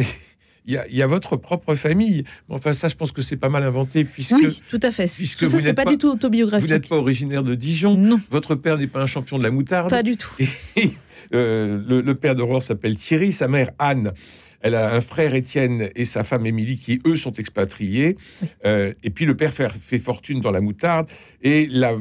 il 0.66 0.74
y, 0.74 0.78
a, 0.78 0.88
il 0.88 0.96
y 0.96 1.04
a 1.04 1.08
votre 1.08 1.36
propre 1.38 1.76
famille. 1.76 2.24
Enfin, 2.50 2.74
ça, 2.74 2.88
je 2.88 2.96
pense 2.96 3.12
que 3.12 3.22
c'est 3.22 3.38
pas 3.38 3.50
mal 3.50 3.62
inventé, 3.64 4.04
puisque 4.04 4.36
oui, 4.38 4.62
tout 4.72 4.80
à 4.82 4.90
fait. 4.90 5.06
puisque 5.16 5.40
Tout 5.40 5.46
ça, 5.48 5.58
vous 5.58 5.64
c'est 5.64 5.74
pas, 5.74 5.84
pas- 5.86 5.92
du 5.92 5.98
tout 6.00 6.08
vous 6.08 6.14
autobiographique. 6.16 6.70
n'êtes 6.72 6.90
pas 6.90 6.98
originaire 6.98 7.44
de 7.44 7.54
Dijon. 7.54 7.96
Non, 7.96 8.18
Votre 8.32 8.56
père 8.56 8.78
n'est 8.80 8.88
pas 8.88 9.02
un 9.04 9.08
champion 9.08 9.38
de 9.38 9.44
la 9.44 9.52
moutarde. 9.52 9.90
pas 9.92 10.02
du 10.04 10.18
tout. 10.18 10.32
Euh, 11.32 11.80
le, 11.88 12.02
le 12.02 12.16
père 12.16 12.34
d'Aurore 12.34 12.64
s'appelle 12.64 12.96
Thierry, 12.96 13.32
sa 13.32 13.48
mère 13.48 13.70
Anne. 13.78 14.14
Elle 14.62 14.76
a 14.76 14.94
un 14.94 15.02
frère 15.02 15.34
Étienne 15.36 15.90
et 15.96 16.04
sa 16.06 16.24
femme 16.24 16.46
Émilie 16.46 16.78
qui, 16.78 17.00
eux, 17.06 17.16
sont 17.16 17.32
expatriés. 17.34 18.18
Euh, 18.66 18.94
et 19.04 19.10
puis 19.10 19.26
le 19.26 19.36
père 19.38 19.54
fait, 19.54 19.70
fait 19.72 20.00
fortune 20.00 20.42
dans 20.42 20.52
la 20.52 20.60
moutarde. 20.62 21.08
Et 21.42 21.66
la, 21.68 21.92
la- 21.94 21.98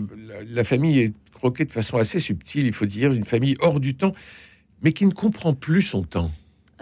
la 0.49 0.64
famille 0.64 0.99
est 0.99 1.12
croquée 1.34 1.65
de 1.65 1.70
façon 1.72 1.98
assez 1.98 2.19
subtile, 2.19 2.67
il 2.67 2.72
faut 2.72 2.86
dire, 2.86 3.12
une 3.12 3.24
famille 3.24 3.55
hors 3.60 3.79
du 3.79 3.94
temps, 3.94 4.12
mais 4.82 4.93
qui 4.93 5.06
ne 5.06 5.12
comprend 5.12 5.55
plus 5.55 5.82
son 5.82 6.03
temps. 6.03 6.31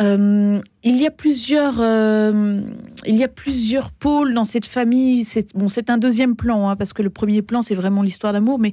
Euh, 0.01 0.59
il 0.85 0.97
y 1.01 1.07
a 1.07 1.11
plusieurs, 1.11 1.81
euh, 1.81 2.61
il 3.07 3.17
y 3.17 3.25
a 3.25 3.29
plusieurs 3.29 3.91
pôles 3.93 4.35
dans 4.35 4.45
cette 4.45 4.67
famille. 4.67 5.25
C'est 5.25 5.55
bon, 5.57 5.69
c'est 5.69 5.89
un 5.89 5.97
deuxième 5.97 6.37
plan 6.37 6.69
hein, 6.69 6.77
parce 6.77 6.93
que 6.93 7.01
le 7.03 7.09
premier 7.09 7.41
plan 7.41 7.63
c'est 7.63 7.75
vraiment 7.75 8.03
l'histoire 8.03 8.35
d'amour, 8.35 8.59
mais 8.59 8.73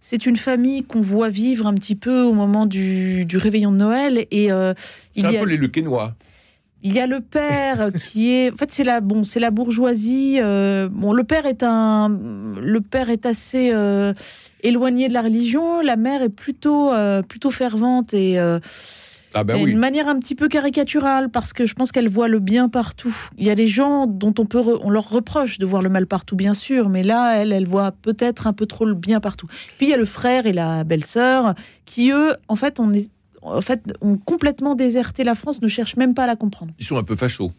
c'est 0.00 0.26
une 0.26 0.36
famille 0.36 0.82
qu'on 0.82 1.00
voit 1.00 1.30
vivre 1.30 1.66
un 1.68 1.74
petit 1.74 1.94
peu 1.94 2.22
au 2.22 2.32
moment 2.32 2.66
du, 2.66 3.24
du 3.24 3.36
réveillon 3.36 3.70
de 3.70 3.76
Noël 3.76 4.26
et 4.32 4.50
euh, 4.50 4.74
il 5.14 5.22
y 5.22 5.26
a 5.26 5.40
peu 5.40 5.48
les 5.48 5.56
Lequenois. 5.56 6.16
Il 6.82 6.94
y 6.94 7.00
a 7.00 7.06
le 7.06 7.20
père 7.20 7.90
qui 7.92 8.32
est, 8.32 8.52
en 8.52 8.56
fait, 8.56 8.70
c'est 8.72 8.84
la, 8.84 9.00
bon, 9.00 9.24
c'est 9.24 9.40
la 9.40 9.50
bourgeoisie. 9.50 10.38
euh, 10.40 10.88
bon, 10.90 11.12
le 11.12 11.24
père 11.24 11.46
est 11.46 11.62
un, 11.62 12.08
le 12.08 12.80
père 12.80 13.10
est 13.10 13.26
assez 13.26 13.70
euh, 13.72 14.14
éloigné 14.62 15.08
de 15.08 15.12
la 15.12 15.22
religion. 15.22 15.80
La 15.80 15.96
mère 15.96 16.22
est 16.22 16.28
plutôt, 16.28 16.92
euh, 16.92 17.22
plutôt 17.22 17.50
fervente 17.50 18.14
et 18.14 18.38
Ah 19.34 19.44
ben 19.44 19.56
oui. 19.56 19.66
d'une 19.70 19.78
manière 19.78 20.08
un 20.08 20.18
petit 20.18 20.34
peu 20.34 20.48
caricaturale 20.48 21.28
parce 21.30 21.52
que 21.52 21.66
je 21.66 21.74
pense 21.74 21.92
qu'elle 21.92 22.08
voit 22.08 22.28
le 22.28 22.38
bien 22.38 22.68
partout. 22.68 23.14
Il 23.36 23.46
y 23.46 23.50
a 23.50 23.54
des 23.54 23.68
gens 23.68 24.06
dont 24.06 24.34
on 24.38 24.46
peut, 24.46 24.62
on 24.82 24.88
leur 24.90 25.10
reproche 25.10 25.58
de 25.58 25.66
voir 25.66 25.82
le 25.82 25.88
mal 25.90 26.06
partout, 26.06 26.34
bien 26.36 26.54
sûr, 26.54 26.88
mais 26.88 27.02
là, 27.02 27.36
elle, 27.36 27.52
elle 27.52 27.66
voit 27.66 27.90
peut-être 27.92 28.46
un 28.46 28.52
peu 28.52 28.66
trop 28.66 28.84
le 28.86 28.94
bien 28.94 29.20
partout. 29.20 29.46
Puis 29.76 29.86
il 29.86 29.90
y 29.90 29.94
a 29.94 29.98
le 29.98 30.06
frère 30.06 30.46
et 30.46 30.52
la 30.52 30.84
belle-sœur 30.84 31.54
qui, 31.86 32.10
eux, 32.12 32.34
en 32.48 32.56
fait, 32.56 32.80
on 32.80 32.92
est, 32.94 33.10
en 33.42 33.60
fait, 33.60 33.80
ont 34.00 34.16
complètement 34.16 34.74
déserté 34.74 35.24
la 35.24 35.34
France, 35.34 35.60
ne 35.62 35.68
cherchent 35.68 35.96
même 35.96 36.14
pas 36.14 36.24
à 36.24 36.26
la 36.26 36.36
comprendre. 36.36 36.72
Ils 36.78 36.84
sont 36.86 36.96
un 36.96 37.02
peu 37.04 37.16
fachos. 37.16 37.52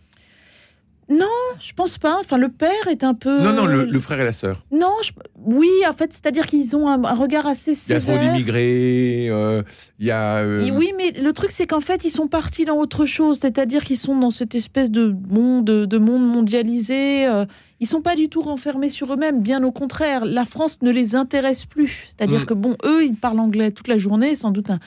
Je 1.61 1.73
pense 1.73 1.97
pas. 1.97 2.17
Enfin, 2.21 2.37
le 2.37 2.47
père 2.49 2.87
est 2.89 3.03
un 3.03 3.13
peu. 3.13 3.41
Non, 3.41 3.51
non, 3.51 3.65
le, 3.65 3.83
le 3.85 3.99
frère 3.99 4.21
et 4.21 4.23
la 4.23 4.31
sœur. 4.31 4.63
Non, 4.71 4.93
je- 5.03 5.11
oui, 5.43 5.67
en 5.87 5.91
fait, 5.93 6.13
c'est-à-dire 6.13 6.45
qu'ils 6.45 6.75
ont 6.75 6.87
un, 6.87 7.03
un 7.03 7.15
regard 7.15 7.47
assez 7.47 7.71
Il 7.73 7.91
y 7.91 7.93
a 7.95 7.99
trop 7.99 8.11
sévère. 8.11 8.31
d'immigrés, 8.33 9.27
euh, 9.29 9.63
il 9.99 10.05
y 10.07 10.11
a... 10.11 10.37
euh, 10.37 10.65
Et 10.65 10.71
Oui, 10.71 10.93
mais 10.95 11.11
le 11.11 11.33
truc, 11.33 11.51
c'est 11.51 11.67
qu'en 11.67 11.81
fait, 11.81 12.05
ils 12.05 12.09
sont 12.11 12.27
partis 12.27 12.63
dans 12.63 12.77
autre 12.77 13.05
chose. 13.05 13.39
C'est-à-dire 13.41 13.83
qu'ils 13.83 13.97
sont 13.97 14.17
dans 14.17 14.29
cette 14.29 14.55
espèce 14.55 14.89
de 14.91 15.13
monde, 15.29 15.65
de 15.65 15.97
monde 15.97 16.25
mondialisé. 16.25 17.25
euh, 17.27 17.45
Ils 17.81 17.87
sont 17.87 18.01
pas 18.01 18.15
du 18.15 18.29
tout 18.29 18.41
renfermés 18.41 18.89
sur 18.89 19.11
eux-mêmes. 19.13 19.41
Bien 19.41 19.63
au 19.63 19.71
contraire, 19.71 20.23
la 20.25 20.45
France 20.45 20.81
ne 20.81 20.91
les 20.91 21.15
intéresse 21.15 21.65
plus. 21.65 22.05
C'est-à-dire 22.07 22.41
Mm. 22.41 22.45
que, 22.45 22.53
bon, 22.53 22.77
eux, 22.85 23.03
ils 23.03 23.15
parlent 23.15 23.39
anglais 23.39 23.71
toute 23.71 23.87
la 23.89 23.97
journée, 23.97 24.35
sans 24.35 24.51
doute 24.51 24.69
un, 24.69 24.79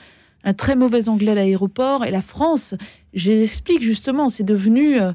un 0.43 0.53
très 0.53 0.75
mauvais 0.75 1.09
anglais 1.09 1.31
à 1.31 1.35
l'aéroport. 1.35 2.05
Et 2.05 2.11
la 2.11 2.21
France, 2.21 2.75
j'explique 3.13 3.81
justement, 3.81 4.29
c'est 4.29 4.43
devenu 4.43 4.99
euh, 4.99 5.11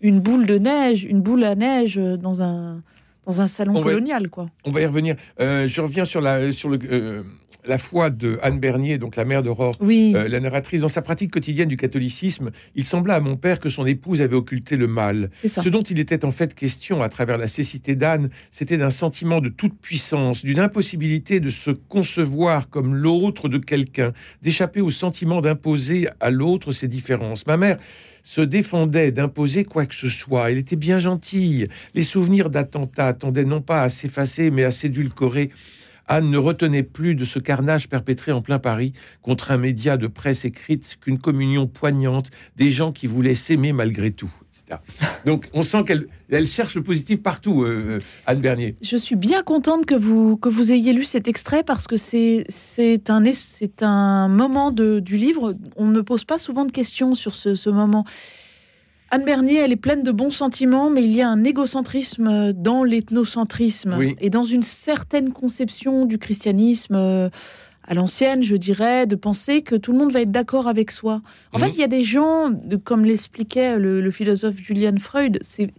une 0.00 0.20
boule 0.20 0.46
de 0.46 0.58
neige, 0.58 1.04
une 1.04 1.20
boule 1.20 1.44
à 1.44 1.54
neige 1.54 1.96
euh, 1.98 2.16
dans 2.16 2.42
un 2.42 2.82
dans 3.26 3.42
un 3.42 3.46
salon 3.46 3.72
On 3.76 3.80
va- 3.82 3.90
colonial, 3.90 4.30
quoi. 4.30 4.48
On 4.64 4.70
va 4.70 4.80
y 4.80 4.86
revenir. 4.86 5.14
Euh, 5.38 5.66
je 5.68 5.82
reviens 5.82 6.06
sur 6.06 6.22
la, 6.22 6.50
sur 6.50 6.70
le, 6.70 6.78
euh, 6.90 7.22
la 7.68 7.78
foi 7.78 8.10
de 8.10 8.38
Anne 8.42 8.58
Bernier, 8.58 8.98
donc 8.98 9.14
la 9.16 9.24
mère 9.24 9.42
d'Aurore. 9.42 9.76
Oui, 9.80 10.14
Euh, 10.16 10.26
la 10.26 10.40
narratrice, 10.40 10.80
dans 10.80 10.88
sa 10.88 11.02
pratique 11.02 11.30
quotidienne 11.30 11.68
du 11.68 11.76
catholicisme, 11.76 12.50
il 12.74 12.84
sembla 12.84 13.14
à 13.16 13.20
mon 13.20 13.36
père 13.36 13.60
que 13.60 13.68
son 13.68 13.86
épouse 13.86 14.22
avait 14.22 14.34
occulté 14.36 14.76
le 14.76 14.86
mal. 14.86 15.30
Ce 15.44 15.68
dont 15.68 15.82
il 15.82 15.98
était 16.00 16.24
en 16.24 16.32
fait 16.32 16.54
question 16.54 17.02
à 17.02 17.08
travers 17.08 17.38
la 17.38 17.46
cécité 17.46 17.94
d'Anne, 17.94 18.30
c'était 18.50 18.78
d'un 18.78 18.90
sentiment 18.90 19.40
de 19.40 19.48
toute 19.50 19.78
puissance, 19.78 20.44
d'une 20.44 20.60
impossibilité 20.60 21.40
de 21.40 21.50
se 21.50 21.70
concevoir 21.70 22.70
comme 22.70 22.94
l'autre 22.94 23.48
de 23.48 23.58
quelqu'un, 23.58 24.12
d'échapper 24.42 24.80
au 24.80 24.90
sentiment 24.90 25.40
d'imposer 25.40 26.08
à 26.20 26.30
l'autre 26.30 26.72
ses 26.72 26.88
différences. 26.88 27.46
Ma 27.46 27.56
mère 27.56 27.78
se 28.22 28.40
défendait 28.40 29.10
d'imposer 29.12 29.64
quoi 29.64 29.86
que 29.86 29.94
ce 29.94 30.08
soit. 30.08 30.50
Elle 30.50 30.58
était 30.58 30.76
bien 30.76 30.98
gentille. 30.98 31.66
Les 31.94 32.02
souvenirs 32.02 32.50
d'attentats 32.50 33.14
tendaient 33.14 33.44
non 33.44 33.62
pas 33.62 33.82
à 33.82 33.88
s'effacer, 33.88 34.50
mais 34.50 34.64
à 34.64 34.70
s'édulcorer. 34.72 35.50
Anne 36.08 36.30
ne 36.30 36.38
retenait 36.38 36.82
plus 36.82 37.14
de 37.14 37.24
ce 37.24 37.38
carnage 37.38 37.88
perpétré 37.88 38.32
en 38.32 38.42
plein 38.42 38.58
Paris 38.58 38.92
contre 39.22 39.50
un 39.50 39.58
média 39.58 39.96
de 39.96 40.06
presse 40.06 40.44
écrite 40.44 40.96
qu'une 41.00 41.18
communion 41.18 41.66
poignante 41.66 42.30
des 42.56 42.70
gens 42.70 42.92
qui 42.92 43.06
voulaient 43.06 43.34
s'aimer 43.34 43.72
malgré 43.72 44.10
tout. 44.10 44.32
Donc 45.24 45.48
on 45.52 45.62
sent 45.62 45.84
qu'elle 45.84 46.08
elle 46.30 46.46
cherche 46.46 46.74
le 46.74 46.82
positif 46.82 47.22
partout, 47.22 47.62
euh, 47.62 48.00
Anne 48.26 48.40
Bernier. 48.40 48.76
Je 48.82 48.96
suis 48.96 49.16
bien 49.16 49.42
contente 49.42 49.86
que 49.86 49.94
vous, 49.94 50.36
que 50.36 50.50
vous 50.50 50.72
ayez 50.72 50.92
lu 50.92 51.04
cet 51.04 51.26
extrait 51.26 51.62
parce 51.62 51.86
que 51.86 51.96
c'est 51.96 52.44
un, 53.08 53.24
un 53.80 54.28
moment 54.28 54.70
de, 54.70 55.00
du 55.00 55.16
livre. 55.16 55.54
On 55.76 55.86
ne 55.86 56.00
pose 56.02 56.24
pas 56.24 56.38
souvent 56.38 56.66
de 56.66 56.72
questions 56.72 57.14
sur 57.14 57.34
ce 57.34 57.70
moment. 57.70 58.04
Anne 59.10 59.24
Bernier, 59.24 59.56
elle 59.56 59.72
est 59.72 59.76
pleine 59.76 60.02
de 60.02 60.12
bons 60.12 60.30
sentiments, 60.30 60.90
mais 60.90 61.02
il 61.02 61.12
y 61.12 61.22
a 61.22 61.28
un 61.30 61.42
égocentrisme 61.44 62.52
dans 62.52 62.84
l'ethnocentrisme 62.84 63.96
Oui. 63.98 64.16
et 64.20 64.28
dans 64.28 64.44
une 64.44 64.62
certaine 64.62 65.32
conception 65.32 66.04
du 66.04 66.18
christianisme 66.18 66.94
euh, 66.94 67.30
à 67.84 67.94
l'ancienne, 67.94 68.42
je 68.42 68.54
dirais, 68.54 69.06
de 69.06 69.16
penser 69.16 69.62
que 69.62 69.76
tout 69.76 69.92
le 69.92 69.98
monde 69.98 70.12
va 70.12 70.20
être 70.20 70.30
d'accord 70.30 70.68
avec 70.68 70.90
soi. 70.90 71.22
En 71.54 71.58
Mhm. 71.58 71.64
fait, 71.64 71.70
il 71.70 71.78
y 71.78 71.84
a 71.84 71.88
des 71.88 72.02
gens, 72.02 72.50
comme 72.84 73.06
l'expliquait 73.06 73.78
le, 73.78 74.02
le 74.02 74.10
philosophe 74.10 74.56
Julian 74.56 74.96
Freud, 74.98 75.38
c'est 75.40 75.70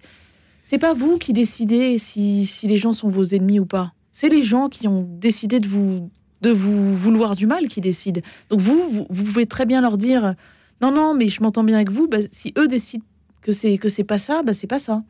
c'est 0.63 0.77
pas 0.79 0.93
vous 0.93 1.17
qui 1.17 1.33
décidez 1.33 1.97
si, 1.97 2.45
si 2.45 2.67
les 2.67 2.77
gens 2.77 2.93
sont 2.93 3.09
vos 3.09 3.23
ennemis 3.23 3.59
ou 3.59 3.65
pas. 3.65 3.91
C'est 4.13 4.29
les 4.29 4.43
gens 4.43 4.69
qui 4.69 4.87
ont 4.87 5.07
décidé 5.19 5.59
de 5.59 5.67
vous 5.67 6.09
de 6.41 6.51
vous 6.51 6.93
vouloir 6.95 7.35
du 7.35 7.47
mal 7.47 7.67
qui 7.67 7.81
décident. 7.81 8.21
Donc 8.49 8.61
vous, 8.61 8.87
vous, 8.89 9.05
vous 9.09 9.23
pouvez 9.23 9.45
très 9.45 9.65
bien 9.65 9.81
leur 9.81 9.97
dire 9.97 10.35
non 10.81 10.91
non 10.91 11.13
mais 11.13 11.27
je 11.29 11.41
m'entends 11.43 11.63
bien 11.63 11.75
avec 11.75 11.91
vous. 11.91 12.07
Bah, 12.07 12.19
si 12.31 12.53
eux 12.57 12.67
décident 12.67 13.03
que 13.41 13.51
c'est 13.51 13.77
que 13.77 13.89
c'est 13.89 14.03
pas 14.03 14.19
ça, 14.19 14.43
bah 14.43 14.53
c'est 14.53 14.67
pas 14.67 14.79
ça. 14.79 15.03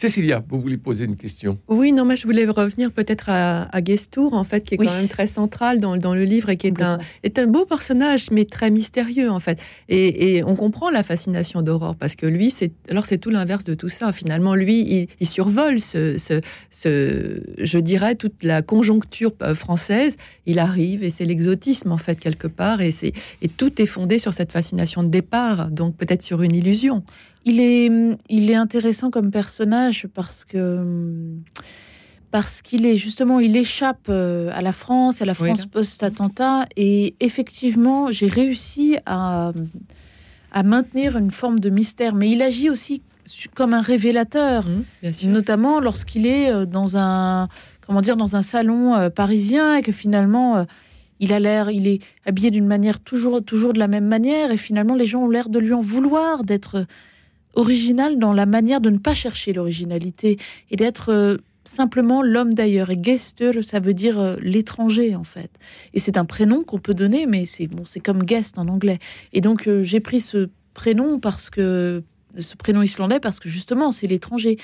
Cécilia, 0.00 0.42
vous 0.48 0.62
voulez 0.62 0.78
poser 0.78 1.04
une 1.04 1.16
question? 1.16 1.58
Oui, 1.68 1.92
non, 1.92 2.06
moi 2.06 2.14
je 2.14 2.24
voulais 2.24 2.46
revenir 2.46 2.90
peut-être 2.90 3.28
à, 3.28 3.64
à 3.64 3.82
Guestour, 3.82 4.32
en 4.32 4.44
fait, 4.44 4.62
qui 4.64 4.74
est 4.76 4.80
Oui. 4.80 4.86
quand 4.86 4.94
même 4.94 5.08
très 5.08 5.26
central 5.26 5.78
dans, 5.78 5.98
dans 5.98 6.14
le 6.14 6.24
livre 6.24 6.48
et 6.48 6.56
qui 6.56 6.68
est 6.68 6.80
un, 6.80 6.96
est 7.22 7.38
un 7.38 7.46
beau 7.46 7.66
personnage, 7.66 8.30
mais 8.30 8.46
très 8.46 8.70
mystérieux, 8.70 9.30
en 9.30 9.40
fait. 9.40 9.58
Et, 9.90 10.36
et 10.38 10.42
on 10.42 10.56
comprend 10.56 10.88
la 10.88 11.02
fascination 11.02 11.60
d'Aurore, 11.60 11.96
parce 11.96 12.14
que 12.14 12.24
lui, 12.24 12.48
c'est 12.50 12.72
alors 12.88 13.04
c'est 13.04 13.18
tout 13.18 13.28
l'inverse 13.28 13.64
de 13.64 13.74
tout 13.74 13.90
ça. 13.90 14.10
Finalement, 14.12 14.54
lui, 14.54 14.80
il, 14.80 15.08
il 15.20 15.26
survole 15.26 15.80
ce, 15.80 16.16
ce, 16.16 16.40
ce- 16.70 17.42
je 17.58 17.78
dirais, 17.78 18.14
toute 18.14 18.42
la 18.42 18.62
conjoncture 18.62 19.32
euh, 19.42 19.54
française. 19.54 20.16
Il 20.46 20.58
arrive 20.60 21.04
et 21.04 21.10
c'est 21.10 21.26
l'exotisme, 21.26 21.92
en 21.92 21.98
fait, 21.98 22.18
quelque 22.18 22.46
part. 22.48 22.80
Et, 22.80 22.90
c'est, 22.90 23.12
et 23.42 23.48
tout 23.48 23.82
est 23.82 23.86
fondé 23.86 24.18
sur 24.18 24.32
cette 24.32 24.50
fascination 24.50 25.02
de 25.02 25.08
départ, 25.10 25.70
donc 25.70 25.94
peut-être 25.96 26.22
sur 26.22 26.40
une 26.40 26.54
illusion. 26.54 27.02
Il 27.44 27.60
est, 27.60 27.90
il 28.28 28.50
est 28.50 28.54
intéressant 28.54 29.10
comme 29.10 29.30
personnage 29.30 30.06
parce 30.14 30.44
que 30.44 30.84
parce 32.30 32.62
qu'il 32.62 32.86
est 32.86 32.96
justement, 32.96 33.40
il 33.40 33.56
échappe 33.56 34.06
euh, 34.08 34.50
à 34.54 34.62
la 34.62 34.72
France, 34.72 35.20
à 35.20 35.24
la 35.24 35.34
France 35.34 35.66
post-attentat, 35.66 36.66
et 36.76 37.14
effectivement, 37.20 38.12
j'ai 38.12 38.28
réussi 38.28 38.98
à, 39.04 39.52
à 40.52 40.62
maintenir 40.62 41.16
une 41.16 41.32
forme 41.32 41.58
de 41.58 41.70
mystère. 41.70 42.14
Mais 42.14 42.30
il 42.30 42.40
agit 42.42 42.70
aussi 42.70 43.02
comme 43.54 43.74
un 43.74 43.80
révélateur, 43.80 44.64
sûr. 45.10 45.28
notamment 45.28 45.80
lorsqu'il 45.80 46.26
est 46.26 46.52
euh, 46.52 46.66
dans 46.66 46.96
un, 46.96 47.48
comment 47.86 48.00
dire, 48.00 48.16
dans 48.16 48.36
un 48.36 48.42
salon 48.42 48.94
euh, 48.94 49.10
parisien 49.10 49.76
et 49.76 49.82
que 49.82 49.92
finalement. 49.92 50.66
il 51.22 51.34
a 51.34 51.38
l'air, 51.38 51.70
il 51.70 51.86
est 51.86 52.00
habillé 52.24 52.50
d'une 52.50 52.66
manière 52.66 52.98
toujours, 52.98 53.44
toujours 53.44 53.74
de 53.74 53.78
la 53.78 53.88
même 53.88 54.06
manière, 54.06 54.52
et 54.52 54.56
finalement 54.56 54.94
les 54.94 55.06
gens 55.06 55.24
ont 55.24 55.28
l'air 55.28 55.50
de 55.50 55.58
lui 55.58 55.74
en 55.74 55.82
vouloir 55.82 56.44
d'être 56.44 56.86
original 57.54 58.18
dans 58.18 58.32
la 58.32 58.46
manière 58.46 58.80
de 58.80 58.90
ne 58.90 58.98
pas 58.98 59.14
chercher 59.14 59.52
l'originalité 59.52 60.38
et 60.70 60.76
d'être 60.76 61.10
euh, 61.10 61.36
simplement 61.64 62.22
l'homme 62.22 62.52
d'ailleurs. 62.54 62.90
Et 62.90 62.98
Gester, 63.00 63.62
ça 63.62 63.80
veut 63.80 63.94
dire 63.94 64.18
euh, 64.18 64.36
l'étranger 64.40 65.14
en 65.14 65.24
fait. 65.24 65.50
Et 65.94 66.00
c'est 66.00 66.16
un 66.16 66.24
prénom 66.24 66.62
qu'on 66.64 66.78
peut 66.78 66.94
donner, 66.94 67.26
mais 67.26 67.44
c'est 67.46 67.66
bon, 67.66 67.84
comme 68.04 68.24
guest 68.24 68.58
en 68.58 68.68
anglais. 68.68 68.98
Et 69.32 69.40
donc 69.40 69.66
euh, 69.66 69.82
j'ai 69.82 70.00
pris 70.00 70.20
ce 70.20 70.48
prénom 70.74 71.18
parce 71.18 71.50
que 71.50 72.02
ce 72.38 72.54
prénom 72.56 72.82
islandais 72.82 73.20
parce 73.20 73.40
que 73.40 73.48
justement 73.48 73.92
c'est 73.92 74.06
l'étranger. 74.06 74.58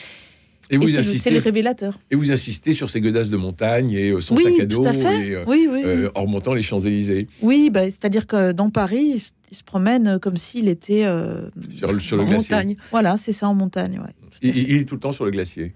Et 0.71 0.77
vous, 0.79 0.87
c'est 0.89 0.97
le- 0.97 1.03
c'est 1.05 1.11
insistez, 1.11 1.31
le 1.31 1.39
révélateur. 1.39 1.99
et 2.11 2.17
vous 2.17 2.33
insistez 2.33 2.73
sur 2.73 2.91
ces 2.91 3.01
godasses 3.01 3.31
de 3.31 3.37
montagne 3.37 3.93
et 3.93 4.11
euh, 4.11 4.21
son 4.21 4.35
oui, 4.37 4.43
sac 4.45 4.61
à 4.61 4.67
dos 4.67 4.79
tout 4.83 4.89
à 4.89 4.93
fait. 4.93 5.29
et, 5.29 5.35
euh, 5.35 5.45
oui, 5.47 5.69
oui, 5.71 5.81
oui. 5.83 5.83
euh, 5.85 6.11
en 6.15 6.23
remontant 6.23 6.55
les 6.55 6.63
Champs-Élysées 6.63 7.29
Oui, 7.43 7.71
bah, 7.71 7.85
c'est-à-dire 7.85 8.27
que 8.27 8.53
dans 8.53 8.71
Paris, 8.71 9.13
il, 9.15 9.21
se- 9.21 9.31
il 9.51 9.57
se 9.57 9.63
promène 9.65 10.19
comme 10.21 10.37
s'il 10.37 10.67
était. 10.69 11.05
euh, 11.07 11.49
sur, 11.71 11.93
le- 11.93 12.01
sur 12.01 12.17
le 12.17 12.23
en 12.25 12.27
glacier. 12.29 12.55
montagne. 12.57 12.77
voilà, 12.91 13.17
c'est 13.17 13.33
ça 13.33 13.49
en 13.49 13.55
montagne. 13.55 14.01
Ouais. 14.01 14.13
Il, 14.43 14.57
il 14.57 14.77
est 14.77 14.85
tout 14.85 14.97
le 14.97 15.01
temps 15.01 15.13
sur 15.13 15.25
le 15.25 15.31
glacier. 15.31 15.75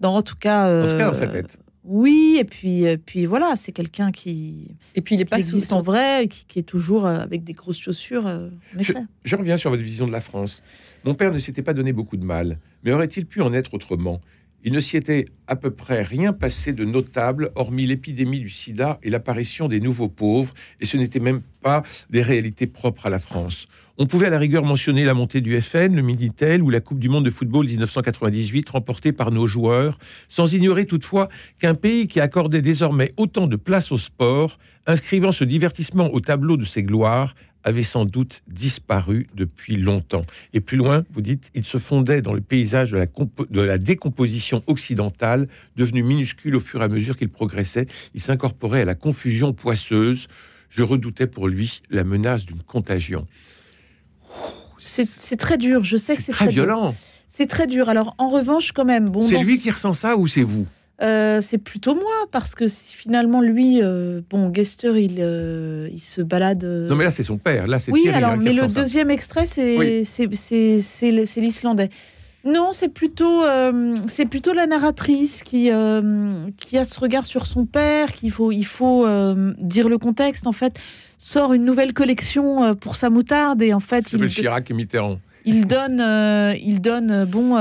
Dans, 0.00 0.14
en 0.16 0.22
tout 0.22 0.36
cas. 0.36 0.68
En 0.84 0.90
tout 0.90 0.96
cas, 0.96 1.04
euh, 1.04 1.06
dans 1.08 1.14
sa 1.14 1.26
tête. 1.28 1.58
Oui, 1.86 2.38
et 2.40 2.44
puis, 2.44 2.84
et 2.84 2.96
puis 2.96 3.26
voilà, 3.26 3.56
c'est 3.58 3.72
quelqu'un 3.72 4.10
qui, 4.10 4.68
Et 4.94 5.02
puis 5.02 5.16
il 5.16 5.20
est 5.20 5.24
qui 5.24 5.28
pas 5.30 5.42
sous 5.42 5.48
existe 5.56 5.74
en 5.74 5.82
vrai, 5.82 6.28
qui, 6.28 6.46
qui 6.48 6.58
est 6.58 6.62
toujours 6.62 7.06
euh, 7.06 7.18
avec 7.18 7.44
des 7.44 7.52
grosses 7.52 7.78
chaussures. 7.78 8.26
euh, 8.26 8.48
en 8.74 8.78
effet. 8.78 8.94
Je 9.24 9.36
reviens 9.36 9.58
sur 9.58 9.68
votre 9.68 9.82
vision 9.82 10.06
de 10.06 10.12
la 10.12 10.22
France. 10.22 10.62
Mon 11.04 11.12
père 11.14 11.30
ne 11.30 11.36
s'était 11.38 11.60
pas 11.60 11.74
donné 11.74 11.92
beaucoup 11.92 12.16
de 12.16 12.24
mal, 12.24 12.58
mais 12.84 12.92
aurait-il 12.92 13.26
pu 13.26 13.40
en 13.40 13.52
être 13.52 13.74
autrement? 13.74 14.20
Il 14.66 14.72
ne 14.72 14.80
s'y 14.80 14.96
était 14.96 15.26
à 15.46 15.56
peu 15.56 15.70
près 15.70 16.02
rien 16.02 16.32
passé 16.32 16.72
de 16.72 16.86
notable, 16.86 17.50
hormis 17.54 17.86
l'épidémie 17.86 18.40
du 18.40 18.48
sida 18.48 18.98
et 19.02 19.10
l'apparition 19.10 19.68
des 19.68 19.78
nouveaux 19.78 20.08
pauvres, 20.08 20.54
et 20.80 20.86
ce 20.86 20.96
n'était 20.96 21.20
même 21.20 21.42
pas 21.60 21.82
des 22.08 22.22
réalités 22.22 22.66
propres 22.66 23.04
à 23.04 23.10
la 23.10 23.18
France. 23.18 23.68
On 23.98 24.06
pouvait 24.06 24.26
à 24.26 24.30
la 24.30 24.38
rigueur 24.38 24.64
mentionner 24.64 25.04
la 25.04 25.12
montée 25.12 25.42
du 25.42 25.60
FN, 25.60 25.94
le 25.94 26.02
Minitel 26.02 26.62
ou 26.62 26.70
la 26.70 26.80
Coupe 26.80 26.98
du 26.98 27.08
Monde 27.10 27.26
de 27.26 27.30
football 27.30 27.66
1998 27.66 28.70
remportée 28.70 29.12
par 29.12 29.30
nos 29.30 29.46
joueurs, 29.46 29.98
sans 30.28 30.52
ignorer 30.54 30.86
toutefois 30.86 31.28
qu'un 31.60 31.74
pays 31.74 32.08
qui 32.08 32.18
accordait 32.18 32.62
désormais 32.62 33.12
autant 33.18 33.46
de 33.46 33.56
place 33.56 33.92
au 33.92 33.98
sport, 33.98 34.58
inscrivant 34.86 35.30
ce 35.30 35.44
divertissement 35.44 36.12
au 36.12 36.20
tableau 36.20 36.56
de 36.56 36.64
ses 36.64 36.82
gloires, 36.82 37.34
avait 37.64 37.82
sans 37.82 38.04
doute 38.04 38.42
disparu 38.46 39.26
depuis 39.34 39.76
longtemps. 39.76 40.24
Et 40.52 40.60
plus 40.60 40.76
loin, 40.76 41.04
vous 41.12 41.22
dites, 41.22 41.50
il 41.54 41.64
se 41.64 41.78
fondait 41.78 42.22
dans 42.22 42.34
le 42.34 42.40
paysage 42.40 42.90
de 42.92 42.98
la, 42.98 43.06
compo- 43.06 43.46
de 43.50 43.60
la 43.60 43.78
décomposition 43.78 44.62
occidentale, 44.66 45.48
devenu 45.76 46.02
minuscule 46.02 46.54
au 46.56 46.60
fur 46.60 46.82
et 46.82 46.84
à 46.84 46.88
mesure 46.88 47.16
qu'il 47.16 47.30
progressait. 47.30 47.86
Il 48.14 48.20
s'incorporait 48.20 48.82
à 48.82 48.84
la 48.84 48.94
confusion 48.94 49.52
poisseuse. 49.52 50.28
Je 50.70 50.82
redoutais 50.82 51.26
pour 51.26 51.48
lui 51.48 51.80
la 51.90 52.04
menace 52.04 52.44
d'une 52.46 52.62
contagion. 52.62 53.26
C'est 54.78 55.36
très 55.36 55.56
dur, 55.56 55.84
je 55.84 55.96
sais 55.96 56.16
que 56.16 56.22
C'est 56.22 56.32
très 56.32 56.46
dur. 56.46 56.64
violent. 56.64 56.94
C'est 57.30 57.46
très 57.46 57.66
dur. 57.66 57.88
Alors, 57.88 58.14
en 58.18 58.28
revanche, 58.28 58.72
quand 58.72 58.84
même, 58.84 59.08
bon, 59.08 59.22
C'est 59.26 59.38
lui 59.38 59.58
qui 59.58 59.70
ressent 59.70 59.92
ça 59.92 60.16
ou 60.16 60.26
c'est 60.26 60.42
vous? 60.42 60.66
Euh, 61.02 61.40
c'est 61.42 61.58
plutôt 61.58 61.94
moi, 61.94 62.26
parce 62.30 62.54
que 62.54 62.66
si 62.66 62.94
finalement, 62.94 63.40
lui, 63.40 63.80
euh, 63.82 64.20
bon, 64.30 64.52
Gester, 64.54 65.02
il, 65.02 65.16
euh, 65.18 65.88
il 65.92 65.98
se 65.98 66.20
balade. 66.22 66.64
Non, 66.64 66.94
mais 66.96 67.04
là, 67.04 67.10
c'est 67.10 67.22
son 67.24 67.36
père. 67.38 67.66
Là, 67.66 67.78
c'est 67.78 67.90
oui, 67.92 68.02
Thierry, 68.02 68.16
alors, 68.18 68.30
hein, 68.32 68.38
mais 68.40 68.52
le 68.52 68.66
deuxième 68.72 69.10
extrait, 69.10 69.46
c'est 69.46 69.76
Oui. 69.76 70.04
c'est- 70.04 70.32
c'est- 70.34 70.80
c'est 70.80 71.26
c'est 71.26 71.40
l'islandais. 71.40 71.90
Non, 72.46 72.70
c'est 72.72 72.90
plutôt, 72.90 73.42
c'est 74.06 74.26
plutôt 74.26 74.52
la 74.52 74.66
narratrice 74.66 75.42
qui, 75.42 75.70
qui 76.58 76.78
a 76.78 76.84
ce 76.84 77.00
regard 77.00 77.24
sur 77.24 77.46
son 77.46 77.64
père, 77.64 78.12
qu'il 78.12 78.30
faut, 78.30 78.52
il 78.52 78.66
faut 78.66 79.06
dire 79.58 79.88
le 79.88 79.96
contexte. 79.96 80.46
En 80.46 80.52
fait, 80.52 80.78
sort 81.18 81.54
une 81.54 81.64
nouvelle 81.64 81.94
collection 81.94 82.74
pour 82.76 82.96
sa 82.96 83.08
moutarde 83.08 83.62
et 83.62 83.72
en 83.72 83.80
fait, 83.80 84.12
Il 84.12 84.20
il, 84.24 84.28
Chirac 84.28 84.70
et 84.70 84.74
Mitterrand. 84.74 85.18
il 85.46 85.66
donne, 85.66 86.00
il 86.62 86.82
donne, 86.82 87.24
bon, 87.24 87.56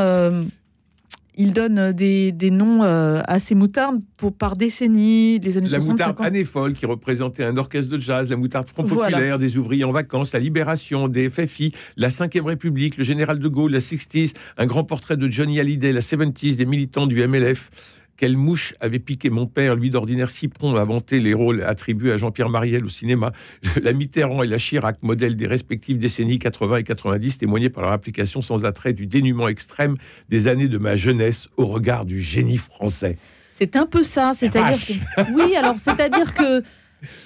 il 1.35 1.53
donne 1.53 1.79
euh, 1.79 1.93
des, 1.93 2.31
des 2.31 2.51
noms 2.51 2.83
euh, 2.83 3.21
à 3.25 3.39
ses 3.39 3.55
moutardes 3.55 4.01
pour, 4.17 4.33
par 4.33 4.55
décennie, 4.55 5.39
les 5.39 5.57
années 5.57 5.67
La 5.67 5.79
60, 5.79 5.91
moutarde 5.91 6.17
50. 6.17 6.25
Année 6.25 6.43
Folle, 6.43 6.73
qui 6.73 6.85
représentait 6.85 7.43
un 7.43 7.57
orchestre 7.57 7.91
de 7.91 7.99
jazz, 7.99 8.29
la 8.29 8.35
moutarde 8.35 8.69
Front 8.69 8.83
Voilà. 8.83 9.17
Populaire, 9.17 9.39
des 9.39 9.57
ouvriers 9.57 9.83
en 9.83 9.91
vacances, 9.91 10.33
la 10.33 10.39
Libération, 10.39 11.07
des 11.07 11.29
FFI, 11.29 11.73
la 11.97 12.09
Cinquième 12.09 12.45
République, 12.45 12.97
le 12.97 13.03
général 13.03 13.39
de 13.39 13.47
Gaulle, 13.47 13.71
la 13.71 13.79
60s, 13.79 14.33
un 14.57 14.65
grand 14.65 14.83
portrait 14.83 15.17
de 15.17 15.29
Johnny 15.29 15.59
Hallyday, 15.59 15.91
la 15.91 16.01
70s, 16.01 16.57
des 16.57 16.65
militants 16.65 17.07
du 17.07 17.25
MLF. 17.25 17.69
Quelle 18.17 18.37
mouche 18.37 18.75
avait 18.79 18.99
piqué 18.99 19.29
mon 19.29 19.47
père, 19.47 19.75
lui 19.75 19.89
d'ordinaire 19.89 20.29
si 20.29 20.47
prompt 20.47 20.75
à 20.75 20.81
inventer 20.81 21.19
les 21.19 21.33
rôles 21.33 21.63
attribués 21.63 22.11
à 22.11 22.17
Jean-Pierre 22.17 22.49
Mariel 22.49 22.85
au 22.85 22.89
cinéma. 22.89 23.31
La 23.81 23.93
Mitterrand 23.93 24.43
et 24.43 24.47
la 24.47 24.57
Chirac, 24.57 24.97
modèles 25.01 25.35
des 25.35 25.47
respectives 25.47 25.97
décennies 25.97 26.39
80 26.39 26.77
et 26.77 26.83
90, 26.83 27.39
témoignaient 27.39 27.69
par 27.69 27.83
leur 27.83 27.91
application 27.91 28.41
sans 28.41 28.65
attrait 28.65 28.93
du 28.93 29.07
dénuement 29.07 29.47
extrême 29.47 29.97
des 30.29 30.47
années 30.47 30.67
de 30.67 30.77
ma 30.77 30.95
jeunesse 30.95 31.49
au 31.57 31.65
regard 31.65 32.05
du 32.05 32.21
génie 32.21 32.57
français. 32.57 33.17
C'est 33.51 33.75
un 33.75 33.85
peu 33.85 34.03
ça, 34.03 34.33
c'est-à-dire 34.33 34.85
que 34.85 34.93
oui, 35.33 35.55
alors 35.55 35.79
c'est-à-dire 35.79 36.33
que 36.33 36.63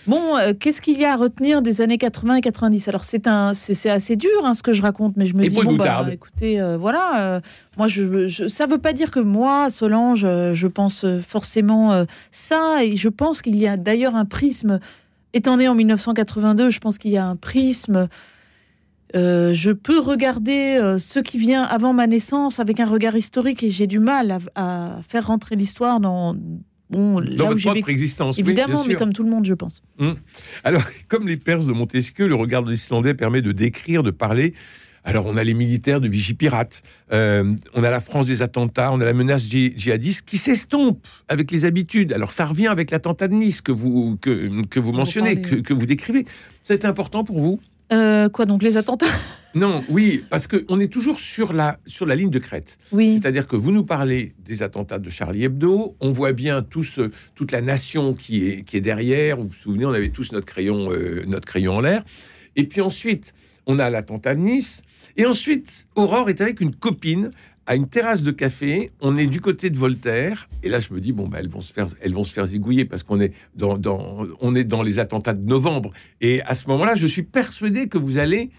Bon, 0.07 0.37
euh, 0.37 0.53
qu'est-ce 0.57 0.81
qu'il 0.81 0.97
y 0.97 1.05
a 1.05 1.13
à 1.13 1.15
retenir 1.15 1.61
des 1.61 1.81
années 1.81 1.97
80 1.97 2.35
et 2.35 2.41
90 2.41 2.87
Alors 2.87 3.03
c'est 3.03 3.27
un, 3.27 3.53
c'est 3.53 3.89
assez 3.89 4.15
dur 4.15 4.29
hein, 4.43 4.53
ce 4.53 4.63
que 4.63 4.73
je 4.73 4.81
raconte, 4.81 5.17
mais 5.17 5.27
je 5.27 5.35
me 5.35 5.47
dis 5.47 5.55
bon 5.55 5.75
bah, 5.75 6.05
écoutez, 6.11 6.59
euh, 6.59 6.77
voilà, 6.77 7.35
euh, 7.35 7.41
moi 7.77 7.87
je, 7.87 8.27
je, 8.27 8.47
ça 8.47 8.67
veut 8.67 8.77
pas 8.77 8.93
dire 8.93 9.11
que 9.11 9.19
moi, 9.19 9.69
Solange, 9.69 10.21
je 10.21 10.67
pense 10.67 11.05
forcément 11.27 12.05
ça, 12.31 12.83
et 12.83 12.95
je 12.95 13.09
pense 13.09 13.41
qu'il 13.41 13.55
y 13.55 13.67
a 13.67 13.77
d'ailleurs 13.77 14.15
un 14.15 14.25
prisme. 14.25 14.79
Étant 15.33 15.57
né 15.57 15.67
en 15.67 15.75
1982, 15.75 16.69
je 16.69 16.79
pense 16.79 16.97
qu'il 16.97 17.11
y 17.11 17.17
a 17.17 17.25
un 17.25 17.35
prisme. 17.35 18.07
je 19.13 19.71
peux 19.71 19.99
regarder 19.99 20.97
ce 20.99 21.19
qui 21.19 21.37
vient 21.37 21.63
avant 21.63 21.93
ma 21.93 22.07
naissance 22.07 22.59
avec 22.59 22.79
un 22.79 22.85
regard 22.85 23.15
historique 23.15 23.63
et 23.63 23.69
j'ai 23.69 23.87
du 23.87 23.99
mal 23.99 24.39
à 24.55 24.99
faire 25.07 25.27
rentrer 25.27 25.55
l'histoire 25.55 25.99
dans, 25.99 26.35
Bon, 26.89 27.19
Dans 27.21 27.47
votre 27.47 27.61
propre 27.61 27.89
existence. 27.89 28.39
Évidemment, 28.39 28.85
mais 28.85 28.95
comme 28.95 29.13
tout 29.13 29.23
le 29.23 29.29
monde, 29.29 29.45
je 29.45 29.53
pense. 29.53 29.83
Hum. 29.99 30.15
Alors, 30.63 30.83
comme 31.07 31.27
les 31.27 31.37
Perses 31.37 31.67
de 31.67 31.73
Montesquieu, 31.73 32.27
le 32.27 32.35
regard 32.35 32.63
de 32.63 32.71
l'Islandais 32.71 33.13
permet 33.13 33.41
de 33.41 33.51
décrire, 33.51 34.03
de 34.03 34.11
parler. 34.11 34.53
Alors, 35.03 35.25
on 35.25 35.37
a 35.37 35.43
les 35.43 35.53
militaires 35.53 36.01
de 36.01 36.09
Vigipirate, 36.09 36.83
euh, 37.13 37.55
on 37.73 37.83
a 37.83 37.89
la 37.89 38.01
France 38.01 38.25
des 38.25 38.41
attentats, 38.41 38.91
on 38.91 38.99
a 38.99 39.05
la 39.05 39.13
menace 39.13 39.43
djihadiste 39.47 40.27
qui 40.27 40.37
s'estompe 40.37 40.99
avec 41.29 41.49
les 41.49 41.63
habitudes. 41.63 42.11
Alors, 42.11 42.33
ça 42.33 42.45
revient 42.45 42.67
avec 42.67 42.91
l'attentat 42.91 43.29
de 43.29 43.33
Nice 43.33 43.61
que 43.61 43.71
vous, 43.71 44.17
que, 44.19 44.65
que 44.65 44.81
vous 44.81 44.91
mentionnez, 44.91 45.41
que, 45.41 45.55
que, 45.55 45.73
vous 45.73 45.85
décrivez. 45.85 46.25
C'est 46.61 46.83
important 46.83 47.23
pour 47.23 47.39
vous? 47.39 47.61
Euh, 47.91 48.29
Quoi 48.29 48.45
donc, 48.45 48.63
les 48.63 48.77
attentats? 48.77 49.07
Non, 49.55 49.83
oui, 49.89 50.23
parce 50.29 50.45
qu'on 50.45 50.79
est 50.79 50.91
toujours 50.91 51.19
sur 51.19 51.51
la, 51.51 51.79
sur 51.87 52.05
la 52.05 52.15
ligne 52.15 52.29
de 52.29 52.37
crête. 52.37 52.77
Oui. 52.91 53.17
C'est-à-dire 53.19 53.47
que 53.47 53.55
vous 53.55 53.71
nous 53.71 53.83
parlez 53.83 54.35
des 54.45 54.61
attentats 54.61 54.99
de 54.99 55.09
Charlie 55.09 55.45
Hebdo, 55.45 55.95
on 55.99 56.11
voit 56.11 56.33
bien 56.33 56.61
tous, 56.61 56.99
toute 57.33 57.51
la 57.51 57.61
nation 57.61 58.13
qui 58.13 58.45
est, 58.45 58.63
qui 58.63 58.77
est 58.77 58.81
derrière. 58.81 59.37
Vous 59.37 59.47
vous 59.47 59.53
souvenez, 59.53 59.85
on 59.85 59.93
avait 59.93 60.09
tous 60.09 60.31
notre 60.31 60.45
crayon, 60.45 60.91
euh, 60.91 61.23
notre 61.25 61.47
crayon 61.47 61.77
en 61.77 61.81
l'air. 61.81 62.03
Et 62.55 62.65
puis 62.65 62.81
ensuite, 62.81 63.33
on 63.65 63.79
a 63.79 63.89
l'attentat 63.89 64.35
de 64.35 64.41
Nice. 64.41 64.83
Et 65.15 65.25
ensuite, 65.25 65.87
Aurore 65.95 66.29
est 66.29 66.41
avec 66.41 66.61
une 66.61 66.75
copine 66.75 67.31
à 67.67 67.75
une 67.75 67.87
terrasse 67.87 68.23
de 68.23 68.31
café. 68.31 68.91
On 69.01 69.17
est 69.17 69.27
du 69.27 69.41
côté 69.41 69.69
de 69.69 69.77
Voltaire. 69.77 70.49
Et 70.63 70.69
là, 70.69 70.79
je 70.79 70.93
me 70.93 70.99
dis, 70.99 71.11
bon, 71.11 71.27
bah, 71.27 71.37
elles, 71.39 71.49
vont 71.49 71.61
se 71.61 71.71
faire, 71.71 71.87
elles 72.01 72.13
vont 72.13 72.23
se 72.23 72.33
faire 72.33 72.47
zigouiller 72.47 72.85
parce 72.85 73.03
qu'on 73.03 73.19
est 73.19 73.33
dans, 73.55 73.77
dans, 73.77 74.25
on 74.39 74.55
est 74.55 74.63
dans 74.63 74.81
les 74.81 74.97
attentats 74.99 75.33
de 75.33 75.45
novembre. 75.45 75.91
Et 76.21 76.41
à 76.41 76.53
ce 76.53 76.67
moment-là, 76.69 76.95
je 76.95 77.05
suis 77.05 77.23
persuadé 77.23 77.87
que 77.87 77.97
vous 77.97 78.17
allez 78.17 78.49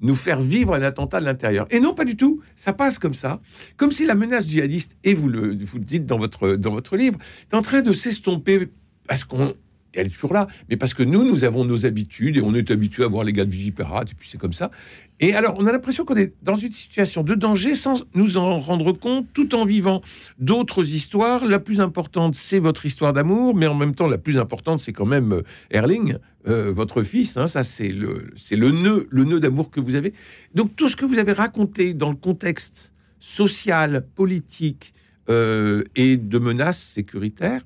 nous 0.00 0.16
faire 0.16 0.42
vivre 0.42 0.74
un 0.74 0.82
attentat 0.82 1.20
de 1.20 1.24
l'intérieur. 1.24 1.66
Et 1.70 1.80
non, 1.80 1.94
pas 1.94 2.04
du 2.04 2.16
tout. 2.16 2.42
Ça 2.56 2.72
passe 2.72 2.98
comme 2.98 3.14
ça. 3.14 3.40
Comme 3.76 3.92
si 3.92 4.04
la 4.04 4.14
menace 4.14 4.48
djihadiste, 4.48 4.96
et 5.04 5.14
vous 5.14 5.28
le, 5.28 5.56
vous 5.64 5.78
dites 5.78 6.04
dans 6.04 6.18
votre, 6.18 6.56
dans 6.56 6.72
votre 6.72 6.96
livre, 6.96 7.18
est 7.50 7.54
en 7.54 7.62
train 7.62 7.80
de 7.80 7.92
s'estomper 7.92 8.68
parce 9.06 9.24
qu'on. 9.24 9.54
Elle 9.92 10.08
est 10.08 10.10
toujours 10.10 10.34
là, 10.34 10.46
mais 10.68 10.76
parce 10.76 10.94
que 10.94 11.02
nous, 11.02 11.24
nous 11.24 11.44
avons 11.44 11.64
nos 11.64 11.86
habitudes 11.86 12.36
et 12.36 12.42
on 12.42 12.54
est 12.54 12.70
habitué 12.70 13.04
à 13.04 13.06
voir 13.08 13.24
les 13.24 13.32
gars 13.32 13.44
de 13.44 13.50
Vigipirate, 13.50 14.10
et 14.10 14.14
puis 14.14 14.28
c'est 14.28 14.38
comme 14.38 14.52
ça. 14.52 14.70
Et 15.18 15.34
alors, 15.34 15.54
on 15.58 15.66
a 15.66 15.72
l'impression 15.72 16.04
qu'on 16.04 16.16
est 16.16 16.34
dans 16.42 16.56
une 16.56 16.72
situation 16.72 17.22
de 17.22 17.34
danger 17.34 17.74
sans 17.74 18.04
nous 18.14 18.36
en 18.36 18.60
rendre 18.60 18.92
compte, 18.92 19.26
tout 19.32 19.54
en 19.54 19.64
vivant 19.64 20.02
d'autres 20.38 20.92
histoires. 20.92 21.46
La 21.46 21.58
plus 21.58 21.80
importante, 21.80 22.34
c'est 22.34 22.58
votre 22.58 22.84
histoire 22.84 23.14
d'amour, 23.14 23.54
mais 23.54 23.66
en 23.66 23.74
même 23.74 23.94
temps, 23.94 24.08
la 24.08 24.18
plus 24.18 24.38
importante, 24.38 24.80
c'est 24.80 24.92
quand 24.92 25.06
même 25.06 25.32
euh, 25.32 25.42
Erling, 25.70 26.18
euh, 26.46 26.70
votre 26.70 27.02
fils. 27.02 27.38
Hein, 27.38 27.46
ça, 27.46 27.64
c'est 27.64 27.88
le, 27.88 28.70
nœud, 28.70 29.06
le 29.10 29.24
nœud 29.24 29.40
d'amour 29.40 29.70
que 29.70 29.80
vous 29.80 29.94
avez. 29.94 30.12
Donc, 30.54 30.76
tout 30.76 30.90
ce 30.90 30.96
que 30.96 31.06
vous 31.06 31.18
avez 31.18 31.32
raconté 31.32 31.94
dans 31.94 32.10
le 32.10 32.16
contexte 32.16 32.92
social, 33.18 34.06
politique 34.14 34.92
euh, 35.30 35.84
et 35.96 36.18
de 36.18 36.38
menaces 36.38 36.92
sécuritaires 36.94 37.62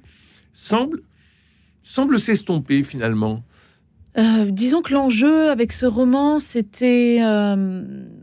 semble 0.53 1.03
semble 1.83 2.19
s'estomper 2.19 2.83
finalement. 2.83 3.43
Euh, 4.19 4.51
disons 4.51 4.83
que 4.83 4.93
l'enjeu 4.93 5.51
avec 5.51 5.73
ce 5.73 5.87
roman, 5.87 6.41
c'était 6.41 7.21
euh, 7.23 7.83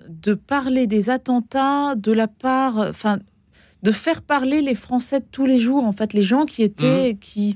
de 0.10 0.34
parler 0.34 0.86
des 0.86 1.10
attentats 1.10 1.96
de 1.96 2.12
la 2.12 2.28
part, 2.28 2.78
enfin, 2.78 3.20
de 3.84 3.92
faire 3.92 4.22
parler 4.22 4.62
les 4.62 4.76
Français 4.76 5.22
de 5.22 5.26
tous 5.32 5.46
les 5.46 5.60
jours, 5.60 5.86
en 5.86 5.94
fait, 5.94 6.14
les 6.14 6.24
gens 6.24 6.46
qui 6.46 6.62
étaient, 6.62 7.14
mmh. 7.14 7.20
qui, 7.20 7.56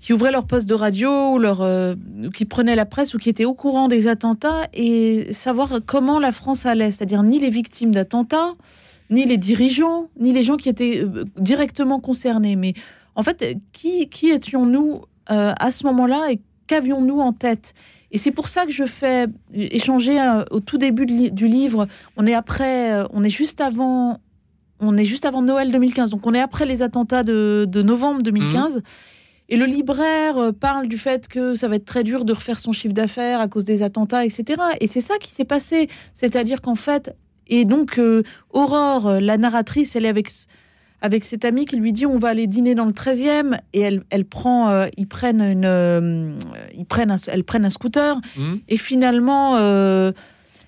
qui 0.00 0.12
ouvraient 0.14 0.30
leur 0.32 0.46
poste 0.46 0.66
de 0.66 0.74
radio, 0.74 1.34
ou 1.34 1.38
leur, 1.38 1.60
euh, 1.60 1.94
qui 2.34 2.46
prenaient 2.46 2.76
la 2.76 2.86
presse 2.86 3.12
ou 3.12 3.18
qui 3.18 3.28
étaient 3.28 3.44
au 3.44 3.54
courant 3.54 3.88
des 3.88 4.06
attentats 4.08 4.68
et 4.72 5.30
savoir 5.32 5.80
comment 5.84 6.18
la 6.18 6.32
France 6.32 6.64
allait, 6.64 6.92
c'est-à-dire 6.92 7.22
ni 7.22 7.38
les 7.38 7.50
victimes 7.50 7.90
d'attentats, 7.90 8.54
ni 9.10 9.26
les 9.26 9.36
dirigeants, 9.36 10.08
ni 10.18 10.32
les 10.32 10.42
gens 10.42 10.56
qui 10.56 10.70
étaient 10.70 11.04
directement 11.36 12.00
concernés. 12.00 12.56
Mais 12.56 12.72
en 13.18 13.22
fait, 13.22 13.58
qui, 13.72 14.08
qui 14.08 14.30
étions-nous 14.30 15.02
à 15.26 15.70
ce 15.70 15.84
moment-là 15.84 16.32
et 16.32 16.40
qu'avions-nous 16.66 17.20
en 17.20 17.32
tête? 17.34 17.74
Et 18.10 18.18
c'est 18.18 18.30
pour 18.30 18.48
ça 18.48 18.64
que 18.64 18.72
je 18.72 18.84
fais 18.84 19.26
échanger 19.52 20.20
euh, 20.20 20.44
au 20.50 20.60
tout 20.60 20.78
début 20.78 21.06
du 21.06 21.46
livre. 21.46 21.86
On 22.16 22.26
est 22.26 22.34
après, 22.34 22.92
euh, 22.94 23.04
on 23.12 23.22
est 23.22 23.30
juste 23.30 23.60
avant, 23.60 24.18
on 24.80 24.96
est 24.96 25.04
juste 25.04 25.26
avant 25.26 25.42
Noël 25.42 25.70
2015. 25.70 26.10
Donc 26.10 26.26
on 26.26 26.32
est 26.32 26.40
après 26.40 26.64
les 26.64 26.82
attentats 26.82 27.22
de, 27.22 27.68
novembre 27.82 28.22
2015. 28.22 28.76
Mmh. 28.76 28.82
Et 29.50 29.56
le 29.56 29.66
libraire 29.66 30.38
euh, 30.38 30.52
parle 30.52 30.88
du 30.88 30.96
fait 30.96 31.28
que 31.28 31.54
ça 31.54 31.68
va 31.68 31.76
être 31.76 31.84
très 31.84 32.02
dur 32.02 32.24
de 32.24 32.32
refaire 32.32 32.60
son 32.60 32.72
chiffre 32.72 32.94
d'affaires 32.94 33.40
à 33.40 33.48
cause 33.48 33.64
des 33.64 33.82
attentats, 33.82 34.24
etc. 34.24 34.62
Et 34.80 34.86
c'est 34.86 35.02
ça 35.02 35.18
qui 35.18 35.30
s'est 35.30 35.44
passé. 35.44 35.88
C'est-à-dire 36.14 36.62
qu'en 36.62 36.76
fait, 36.76 37.14
et 37.46 37.64
donc 37.64 37.98
Aurore, 38.50 39.20
la 39.20 39.38
narratrice, 39.38 39.96
elle 39.96 40.04
est 40.04 40.10
avec 40.10 40.30
avec 41.00 41.24
cette 41.24 41.44
amie 41.44 41.64
qui 41.64 41.76
lui 41.76 41.92
dit 41.92 42.06
on 42.06 42.18
va 42.18 42.28
aller 42.28 42.46
dîner 42.46 42.74
dans 42.74 42.84
le 42.84 42.92
13e 42.92 43.58
et 43.72 43.80
elle, 43.80 44.02
elle 44.10 44.24
prend 44.24 44.68
euh, 44.68 44.86
ils 44.96 45.06
prennent 45.06 45.40
une 45.40 45.64
euh, 45.64 46.32
ils 46.74 46.86
prennent 46.86 47.10
un, 47.10 47.16
elles 47.28 47.44
prennent 47.44 47.64
un 47.64 47.70
scooter. 47.70 48.20
Mmh. 48.36 48.54
et 48.68 48.76
finalement 48.76 49.56
euh, 49.56 50.12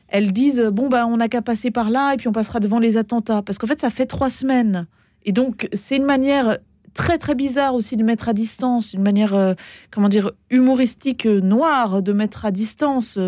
elles 0.09 0.33
disent 0.33 0.61
bon 0.73 0.88
bah 0.88 1.07
on 1.07 1.16
n'a 1.16 1.29
qu'à 1.29 1.43
passer 1.43 1.71
par 1.71 1.90
là 1.90 2.14
et 2.14 2.16
puis 2.16 2.29
on 2.29 2.33
passera 2.33 2.61
devant 2.61 2.79
les 2.79 2.97
attentats. 2.97 3.43
Parce 3.43 3.59
qu'en 3.59 3.66
fait 3.66 3.81
ça 3.81 3.90
fait 3.90 4.07
trois 4.07 4.31
semaines. 4.31 4.87
Et 5.25 5.33
donc 5.33 5.69
c'est 5.73 5.97
une 5.97 6.05
manière 6.05 6.59
très 6.95 7.19
très 7.19 7.35
bizarre 7.35 7.75
aussi 7.75 7.97
de 7.97 8.03
mettre 8.03 8.29
à 8.29 8.33
distance 8.33 8.95
une 8.95 9.03
manière 9.03 9.55
comment 9.90 10.09
dire 10.09 10.33
humoristique 10.51 11.25
noire 11.27 12.03
de 12.03 12.12
mettre 12.12 12.45
à 12.45 12.51
distance 12.51 13.19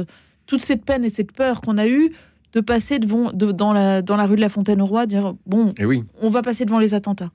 toute 0.47 0.63
cette 0.63 0.85
peine 0.85 1.05
et 1.05 1.11
cette 1.11 1.33
peur 1.33 1.61
qu'on 1.61 1.79
a 1.79 1.87
eue 1.87 2.13
de 2.53 2.61
passer 2.61 2.99
devant, 2.99 3.33
dans, 3.33 3.73
la, 3.73 4.03
dans 4.03 4.17
la 4.17 4.27
rue 4.27 4.37
de 4.37 4.41
la 4.41 4.49
Fontaine-au-Roi, 4.49 5.07
dire 5.07 5.35
bon, 5.47 5.73
eh 5.79 5.85
oui. 5.85 6.05
on 6.21 6.29
va 6.29 6.43
passer 6.43 6.65
devant 6.65 6.79
les 6.79 6.95
attentats. 6.95 7.31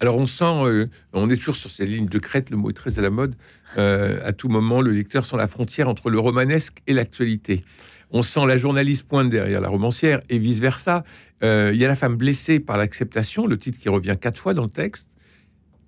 Alors 0.00 0.16
on 0.16 0.26
sent, 0.26 0.44
euh, 0.44 0.86
on 1.12 1.30
est 1.30 1.36
toujours 1.36 1.56
sur 1.56 1.70
ces 1.70 1.86
lignes 1.86 2.08
de 2.08 2.18
crête, 2.18 2.50
le 2.50 2.56
mot 2.56 2.70
est 2.70 2.74
très 2.74 2.98
à 2.98 3.02
la 3.02 3.10
mode. 3.10 3.34
Euh, 3.78 4.20
à 4.24 4.32
tout 4.32 4.48
moment, 4.48 4.80
le 4.80 4.92
lecteur 4.92 5.26
sent 5.26 5.36
la 5.36 5.48
frontière 5.48 5.88
entre 5.88 6.10
le 6.10 6.18
romanesque 6.18 6.82
et 6.86 6.92
l'actualité. 6.92 7.64
On 8.10 8.22
sent 8.22 8.46
la 8.46 8.56
journaliste 8.56 9.04
pointe 9.04 9.30
derrière 9.30 9.60
la 9.60 9.68
romancière 9.68 10.22
et 10.28 10.38
vice 10.38 10.58
versa. 10.58 11.04
Euh, 11.42 11.72
il 11.74 11.80
y 11.80 11.84
a 11.84 11.88
la 11.88 11.96
femme 11.96 12.16
blessée 12.16 12.60
par 12.60 12.76
l'acceptation, 12.76 13.46
le 13.46 13.58
titre 13.58 13.78
qui 13.78 13.88
revient 13.88 14.16
quatre 14.20 14.40
fois 14.40 14.54
dans 14.54 14.62
le 14.62 14.70
texte. 14.70 15.08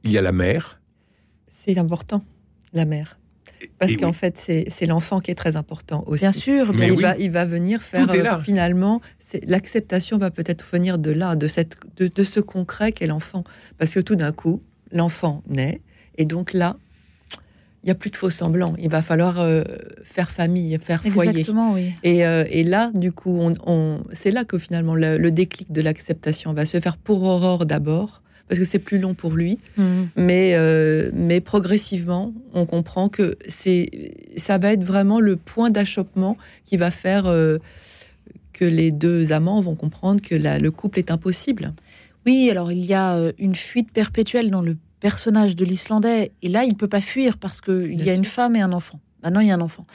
Il 0.02 0.10
y 0.10 0.18
a 0.18 0.22
la 0.22 0.32
mère. 0.32 0.80
C'est 1.64 1.78
important, 1.78 2.24
la 2.72 2.84
mère. 2.84 3.18
Parce 3.78 3.96
qu'en 3.96 4.12
fait, 4.12 4.36
c'est 4.68 4.86
l'enfant 4.86 5.20
qui 5.20 5.30
est 5.30 5.34
très 5.34 5.56
important 5.56 6.04
aussi. 6.06 6.24
Bien 6.24 6.32
sûr, 6.32 6.72
mais 6.72 6.88
il, 6.88 7.00
va, 7.00 7.16
il 7.16 7.30
va 7.30 7.44
venir 7.44 7.82
faire 7.82 8.10
euh, 8.10 8.38
finalement. 8.38 9.00
L'acceptation 9.44 10.18
va 10.18 10.30
peut-être 10.30 10.64
venir 10.72 10.98
de 10.98 11.10
là, 11.10 11.36
de, 11.36 11.46
cette, 11.46 11.76
de, 11.96 12.24
ce 12.24 12.40
concret 12.40 12.92
qu'est 12.92 13.06
l'enfant. 13.06 13.44
Parce 13.78 13.94
que 13.94 14.00
tout 14.00 14.16
d'un 14.16 14.32
coup, 14.32 14.62
l'enfant 14.92 15.42
naît, 15.48 15.80
et 16.16 16.24
donc 16.24 16.52
là, 16.52 16.76
il 17.82 17.86
n'y 17.86 17.92
a 17.92 17.94
plus 17.94 18.10
de 18.10 18.16
faux 18.16 18.30
semblants. 18.30 18.74
Il 18.78 18.90
va 18.90 19.02
falloir 19.02 19.40
euh, 19.40 19.62
faire 20.02 20.30
famille, 20.30 20.78
faire 20.82 21.02
foyer. 21.02 21.30
Exactement, 21.30 21.72
oui. 21.72 21.92
Et, 22.02 22.26
euh, 22.26 22.44
et 22.50 22.64
là, 22.64 22.90
du 22.94 23.12
coup, 23.12 23.38
on, 23.64 24.02
c'est 24.12 24.32
là 24.32 24.44
que 24.44 24.58
finalement 24.58 24.94
le 24.94 25.30
déclic 25.30 25.70
de 25.70 25.82
l'acceptation 25.82 26.52
va 26.52 26.66
se 26.66 26.80
faire 26.80 26.96
pour 26.96 27.22
Aurore 27.22 27.64
d'abord, 27.64 28.22
parce 28.48 28.58
que 28.58 28.64
c'est 28.64 28.78
plus 28.78 28.98
long 28.98 29.14
pour 29.14 29.32
lui. 29.32 29.58
Mmh. 29.76 29.82
Mais, 30.16 30.52
euh, 30.54 31.10
mais 31.12 31.40
progressivement, 31.40 32.32
on 32.54 32.66
comprend 32.66 33.08
que 33.08 33.36
c'est, 33.48 34.14
ça 34.36 34.58
va 34.58 34.72
être 34.72 34.84
vraiment 34.84 35.20
le 35.20 35.36
point 35.36 35.70
d'achoppement 35.70 36.36
qui 36.64 36.76
va 36.76 36.90
faire 36.90 37.26
euh, 37.26 37.58
que 38.52 38.64
les 38.64 38.90
deux 38.90 39.32
amants 39.32 39.60
vont 39.60 39.74
comprendre 39.74 40.22
que 40.22 40.34
le 40.34 40.70
couple 40.70 40.98
est 40.98 41.10
impossible. 41.10 41.74
Oui, 42.24 42.48
alors 42.50 42.72
il 42.72 42.84
y 42.84 42.94
a 42.94 43.16
euh, 43.16 43.32
une 43.38 43.54
fuite 43.54 43.90
perpétuelle 43.92 44.50
dans 44.50 44.62
le 44.62 44.76
personnage 45.00 45.56
de 45.56 45.64
l'Islandais. 45.64 46.32
Et 46.42 46.48
là, 46.48 46.64
il 46.64 46.70
ne 46.70 46.74
peut 46.74 46.88
pas 46.88 47.00
fuir 47.00 47.38
parce 47.38 47.60
qu'il 47.60 48.02
y 48.02 48.10
a 48.10 48.14
une 48.14 48.24
femme 48.24 48.56
et 48.56 48.60
un 48.60 48.72
enfant. 48.72 49.00
Maintenant, 49.22 49.40
il 49.40 49.48
y 49.48 49.50
a 49.50 49.54
un 49.54 49.60
enfant. 49.60 49.86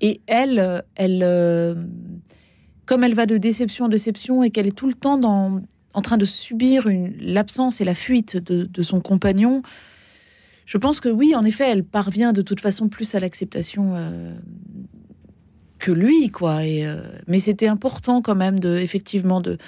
Et 0.00 0.20
elle, 0.26 0.82
elle 0.96 1.22
comme 2.86 3.04
elle 3.04 3.14
va 3.14 3.26
de 3.26 3.36
déception 3.36 3.86
en 3.86 3.88
déception 3.88 4.42
et 4.42 4.50
qu'elle 4.50 4.66
est 4.66 4.76
tout 4.76 4.88
le 4.88 4.94
temps 4.94 5.16
dans, 5.16 5.62
en 5.94 6.02
train 6.02 6.16
de 6.16 6.24
subir 6.24 6.88
l'absence 7.20 7.80
et 7.80 7.84
la 7.84 7.94
fuite 7.94 8.36
de, 8.36 8.82
son 8.82 9.00
compagnon. 9.00 9.62
Je 10.66 10.78
pense 10.78 11.00
que 11.00 11.08
oui, 11.08 11.34
en 11.34 11.44
effet, 11.44 11.68
elle 11.68 11.84
parvient 11.84 12.32
de 12.32 12.42
toute 12.42 12.60
façon 12.60 12.88
plus 12.88 13.14
à 13.14 13.20
l'acceptation 13.20 13.94
euh, 13.96 14.34
que 15.78 15.92
lui, 15.92 16.30
quoi. 16.30 16.60
Euh, 16.62 17.02
mais 17.26 17.40
c'était 17.40 17.68
important 17.68 18.22
quand 18.22 18.34
même 18.34 18.58
de, 18.58 18.76
effectivement, 18.76 19.40
de, 19.40 19.58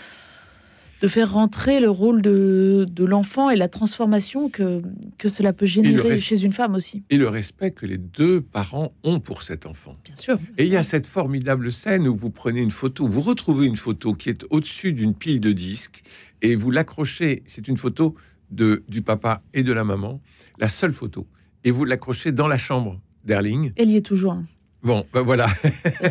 de 1.05 1.09
faire 1.09 1.35
rentrer 1.35 1.81
le 1.81 1.91
rôle 1.91 2.23
de, 2.23 2.87
de 2.91 3.05
l'enfant 3.05 3.51
et 3.51 3.57
la 3.57 3.69
transformation 3.69 4.49
que, 4.49 4.81
que 5.19 5.29
cela 5.29 5.53
peut 5.53 5.67
générer 5.67 6.17
chez 6.17 6.43
une 6.43 6.55
femme 6.55 6.75
aussi. 6.75 7.03
Et 7.11 7.19
le 7.19 7.29
respect 7.29 7.73
que 7.73 7.85
les 7.85 7.99
deux 7.99 8.41
parents 8.41 8.95
ont 9.03 9.21
pour 9.21 9.43
cet 9.43 9.67
enfant. 9.67 9.99
Bien 10.03 10.17
sûr. 10.17 10.39
Et 10.57 10.65
il 10.65 10.73
y 10.73 10.79
a 10.79 10.83
cette 10.83 11.07
formidable 11.07 11.71
scène 11.73 12.09
où 12.09 12.15
vous 12.15 12.31
prenez 12.31 12.63
une 12.63 12.71
photo, 12.71 13.07
vous 13.07 13.21
retrouvez 13.21 13.67
une 13.67 13.77
photo 13.77 14.15
qui 14.15 14.31
est 14.31 14.47
au-dessus 14.49 14.95
d'une 14.95 15.13
pile 15.13 15.41
de 15.41 15.53
disques 15.53 16.05
et 16.41 16.57
vous 16.57 16.71
l'accrochez. 16.71 17.43
C'est 17.45 17.69
une 17.69 17.77
photo 17.77 18.15
de, 18.51 18.83
du 18.89 19.03
papa 19.03 19.43
et 19.53 19.63
de 19.63 19.75
la 19.75 19.85
maman, 19.85 20.23
la 20.59 20.69
seule 20.69 20.95
photo. 20.95 21.27
Et 21.65 21.71
vous 21.71 21.85
l'accrochez 21.85 22.33
dans 22.33 22.49
la 22.49 22.57
chambre 22.57 22.99
d'Erling. 23.27 23.73
Elle 23.77 23.91
y 23.91 23.97
est 23.99 24.07
toujours. 24.07 24.39
Bon, 24.83 25.05
ben 25.13 25.21
voilà. 25.21 25.51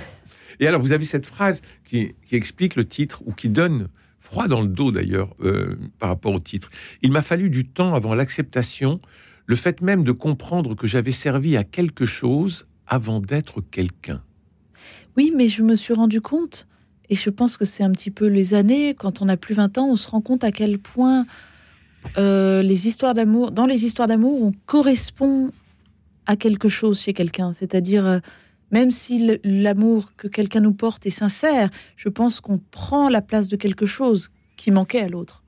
et 0.59 0.67
alors, 0.67 0.81
vous 0.83 0.91
avez 0.91 1.05
cette 1.05 1.25
phrase 1.25 1.63
qui, 1.83 2.13
explique 2.31 2.75
le 2.75 2.85
titre, 2.85 3.23
ou 3.25 3.33
qui 3.33 3.49
donne 3.49 3.87
froid 4.23 4.47
dans 4.47 4.61
le 4.61 4.69
dos 4.69 4.91
d'ailleurs, 4.91 5.35
euh, 5.43 5.75
par 5.99 6.09
rapport 6.09 6.33
au 6.33 6.39
titre. 6.39 6.69
Il 7.01 7.11
m'a 7.11 7.21
fallu 7.21 7.49
du 7.49 7.65
temps 7.65 7.93
avant 7.93 8.15
l'acceptation, 8.15 8.99
le 9.45 9.55
fait 9.55 9.81
même 9.81 10.03
de 10.03 10.13
comprendre 10.13 10.75
que 10.75 10.87
j'avais 10.87 11.11
servi 11.11 11.57
à 11.57 11.63
quelque 11.63 12.05
chose 12.05 12.65
avant 12.87 13.19
d'être 13.19 13.61
quelqu'un. 13.61 14.23
Oui, 15.17 15.31
mais 15.35 15.49
je 15.49 15.61
me 15.61 15.75
suis 15.75 15.93
rendu 15.93 16.21
compte, 16.21 16.67
et 17.09 17.15
je 17.15 17.29
pense 17.29 17.57
que 17.57 17.65
c'est 17.65 17.83
un 17.83 17.91
petit 17.91 18.11
peu 18.11 18.27
les 18.27 18.53
années, 18.53 18.95
quand 18.95 19.21
on 19.21 19.29
a 19.29 19.37
plus 19.37 19.53
20 19.55 19.77
ans, 19.77 19.89
on 19.89 19.95
se 19.97 20.09
rend 20.09 20.21
compte 20.21 20.43
à 20.43 20.51
quel 20.51 20.79
point 20.79 21.25
euh, 22.17 22.61
les 22.63 22.87
histoires 22.87 23.13
d'amour, 23.13 23.51
dans 23.51 23.65
les 23.65 23.85
histoires 23.85 24.07
d'amour, 24.07 24.41
on 24.41 24.53
correspond 24.65 25.51
à 26.25 26.37
quelque 26.37 26.69
chose 26.69 27.01
chez 27.01 27.13
quelqu'un. 27.13 27.53
C'est-à-dire, 27.53 28.05
euh, 28.05 28.19
même 28.73 28.89
si 28.89 29.39
l'amour 29.43 30.15
que 30.17 30.27
quelqu'un 30.27 30.59
nous 30.59 30.73
porte 30.73 31.05
est 31.05 31.11
sincère, 31.11 31.69
je 31.95 32.09
pense 32.09 32.41
qu'on 32.41 32.57
prend 32.57 33.07
la 33.07 33.21
place 33.21 33.47
de 33.47 33.55
quelque 33.55 33.85
chose 33.85 34.31
qui 34.57 34.71
manquait 34.71 35.01
à 35.01 35.09
l'autre. 35.09 35.43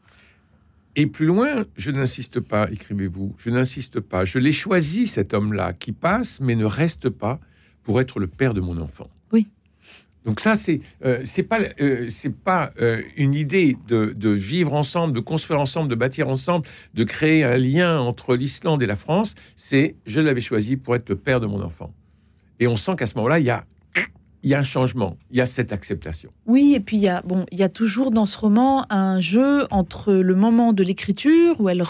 Et 0.95 1.07
plus 1.07 1.25
loin, 1.25 1.65
je 1.75 1.89
n'insiste 1.89 2.39
pas, 2.39 2.69
écrivez-vous, 2.71 3.35
je 3.39 3.49
n'insiste 3.49 3.99
pas. 3.99 4.25
Je 4.25 4.37
l'ai 4.37 4.51
choisi, 4.51 5.07
cet 5.07 5.33
homme-là, 5.33 5.73
qui 5.73 5.91
passe, 5.91 6.39
mais 6.39 6.55
ne 6.55 6.65
reste 6.65 7.09
pas 7.09 7.39
pour 7.83 7.99
être 7.99 8.19
le 8.19 8.27
père 8.27 8.53
de 8.53 8.61
mon 8.61 8.79
enfant. 8.79 9.09
Oui. 9.33 9.47
Donc 10.23 10.39
ça, 10.39 10.55
c'est 10.55 10.81
euh, 11.03 11.21
c'est 11.25 11.43
pas 11.43 11.59
euh, 11.81 12.07
c'est 12.09 12.33
pas 12.33 12.73
euh, 12.79 13.01
une 13.17 13.33
idée 13.33 13.75
de, 13.87 14.13
de, 14.15 14.29
vivre 14.29 14.73
ensemble, 14.73 15.13
de 15.13 15.19
construire 15.19 15.59
ensemble, 15.59 15.89
de 15.89 15.95
bâtir 15.95 16.29
ensemble, 16.29 16.67
de 16.93 17.03
créer 17.03 17.43
un 17.43 17.57
lien 17.57 17.99
entre 17.99 18.35
l'Islande 18.35 18.83
et 18.83 18.87
la 18.87 18.95
France. 18.95 19.33
C'est 19.55 19.95
je 20.05 20.21
l'avais 20.21 20.41
choisi 20.41 20.77
pour 20.77 20.95
être 20.95 21.09
le 21.09 21.15
père 21.15 21.39
de 21.39 21.47
mon 21.47 21.61
enfant. 21.61 21.91
Et 22.59 22.67
on 22.67 22.75
sent 22.75 22.95
qu'à 22.97 23.07
ce 23.07 23.15
moment-là, 23.15 23.39
il 23.39 23.45
y 23.45 23.49
a, 23.49 23.65
y 24.43 24.53
a 24.53 24.59
un 24.59 24.63
changement, 24.63 25.17
il 25.31 25.37
y 25.37 25.41
a 25.41 25.45
cette 25.45 25.71
acceptation. 25.71 26.31
Oui, 26.45 26.73
et 26.75 26.79
puis 26.79 26.97
il 26.97 27.03
y 27.03 27.07
a, 27.07 27.21
bon, 27.23 27.45
y 27.51 27.63
a 27.63 27.69
toujours 27.69 28.11
dans 28.11 28.25
ce 28.25 28.37
roman 28.37 28.85
un 28.91 29.19
jeu 29.19 29.67
entre 29.71 30.13
le 30.13 30.35
moment 30.35 30.71
de 30.71 30.83
l'écriture, 30.83 31.59
où 31.59 31.69
elle 31.69 31.83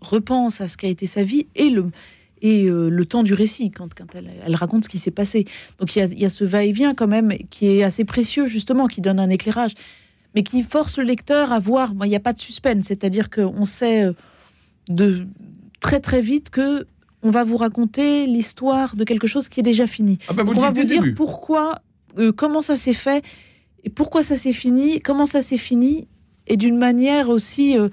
repense 0.00 0.60
à 0.60 0.68
ce 0.68 0.76
qu'a 0.76 0.88
été 0.88 1.06
sa 1.06 1.24
vie, 1.24 1.46
et 1.54 1.70
le, 1.70 1.90
et 2.40 2.66
euh, 2.66 2.88
le 2.88 3.04
temps 3.04 3.22
du 3.22 3.34
récit, 3.34 3.70
quand, 3.70 3.92
quand 3.94 4.14
elle, 4.14 4.54
raconte 4.54 4.84
ce 4.84 4.88
qui 4.88 4.98
s'est 4.98 5.10
passé. 5.10 5.46
Donc 5.80 5.96
il 5.96 5.98
y, 5.98 6.02
a, 6.02 6.06
y 6.06 6.24
a 6.24 6.30
ce 6.30 6.44
va-et-vient 6.44 6.94
quand 6.94 7.08
même 7.08 7.32
qui 7.50 7.66
est 7.66 7.82
assez 7.82 8.04
précieux, 8.04 8.46
justement, 8.46 8.86
qui 8.86 9.00
donne 9.00 9.18
un 9.18 9.30
éclairage, 9.30 9.72
mais 10.34 10.42
qui 10.42 10.62
force 10.62 10.98
le 10.98 11.04
lecteur 11.04 11.52
à 11.52 11.58
voir. 11.58 11.92
Il 12.04 12.08
n'y 12.08 12.16
a 12.16 12.20
pas 12.20 12.32
de 12.32 12.38
suspense, 12.38 12.84
c'est-à-dire 12.86 13.30
qu'on 13.30 13.64
sait 13.64 14.04
euh, 14.04 14.12
de 14.88 15.26
très 15.80 16.00
très 16.00 16.20
vite 16.20 16.50
que 16.50 16.86
on 17.24 17.30
va 17.30 17.42
vous 17.42 17.56
raconter 17.56 18.26
l'histoire 18.26 18.94
de 18.94 19.02
quelque 19.02 19.26
chose 19.26 19.48
qui 19.48 19.60
est 19.60 19.64
déjà 19.64 19.86
fini. 19.86 20.18
Ah 20.28 20.34
bah, 20.34 20.44
on 20.46 20.52
va 20.52 20.70
vous 20.70 20.84
dire 20.84 21.02
pourquoi, 21.16 21.80
euh, 22.18 22.30
comment 22.32 22.62
ça 22.62 22.76
s'est 22.76 22.92
fait, 22.92 23.24
et 23.82 23.90
pourquoi 23.90 24.22
ça 24.22 24.36
s'est 24.36 24.52
fini, 24.52 25.00
comment 25.00 25.26
ça 25.26 25.42
s'est 25.42 25.56
fini, 25.56 26.06
et 26.46 26.56
d'une 26.58 26.76
manière 26.76 27.30
aussi, 27.30 27.78
euh, 27.78 27.88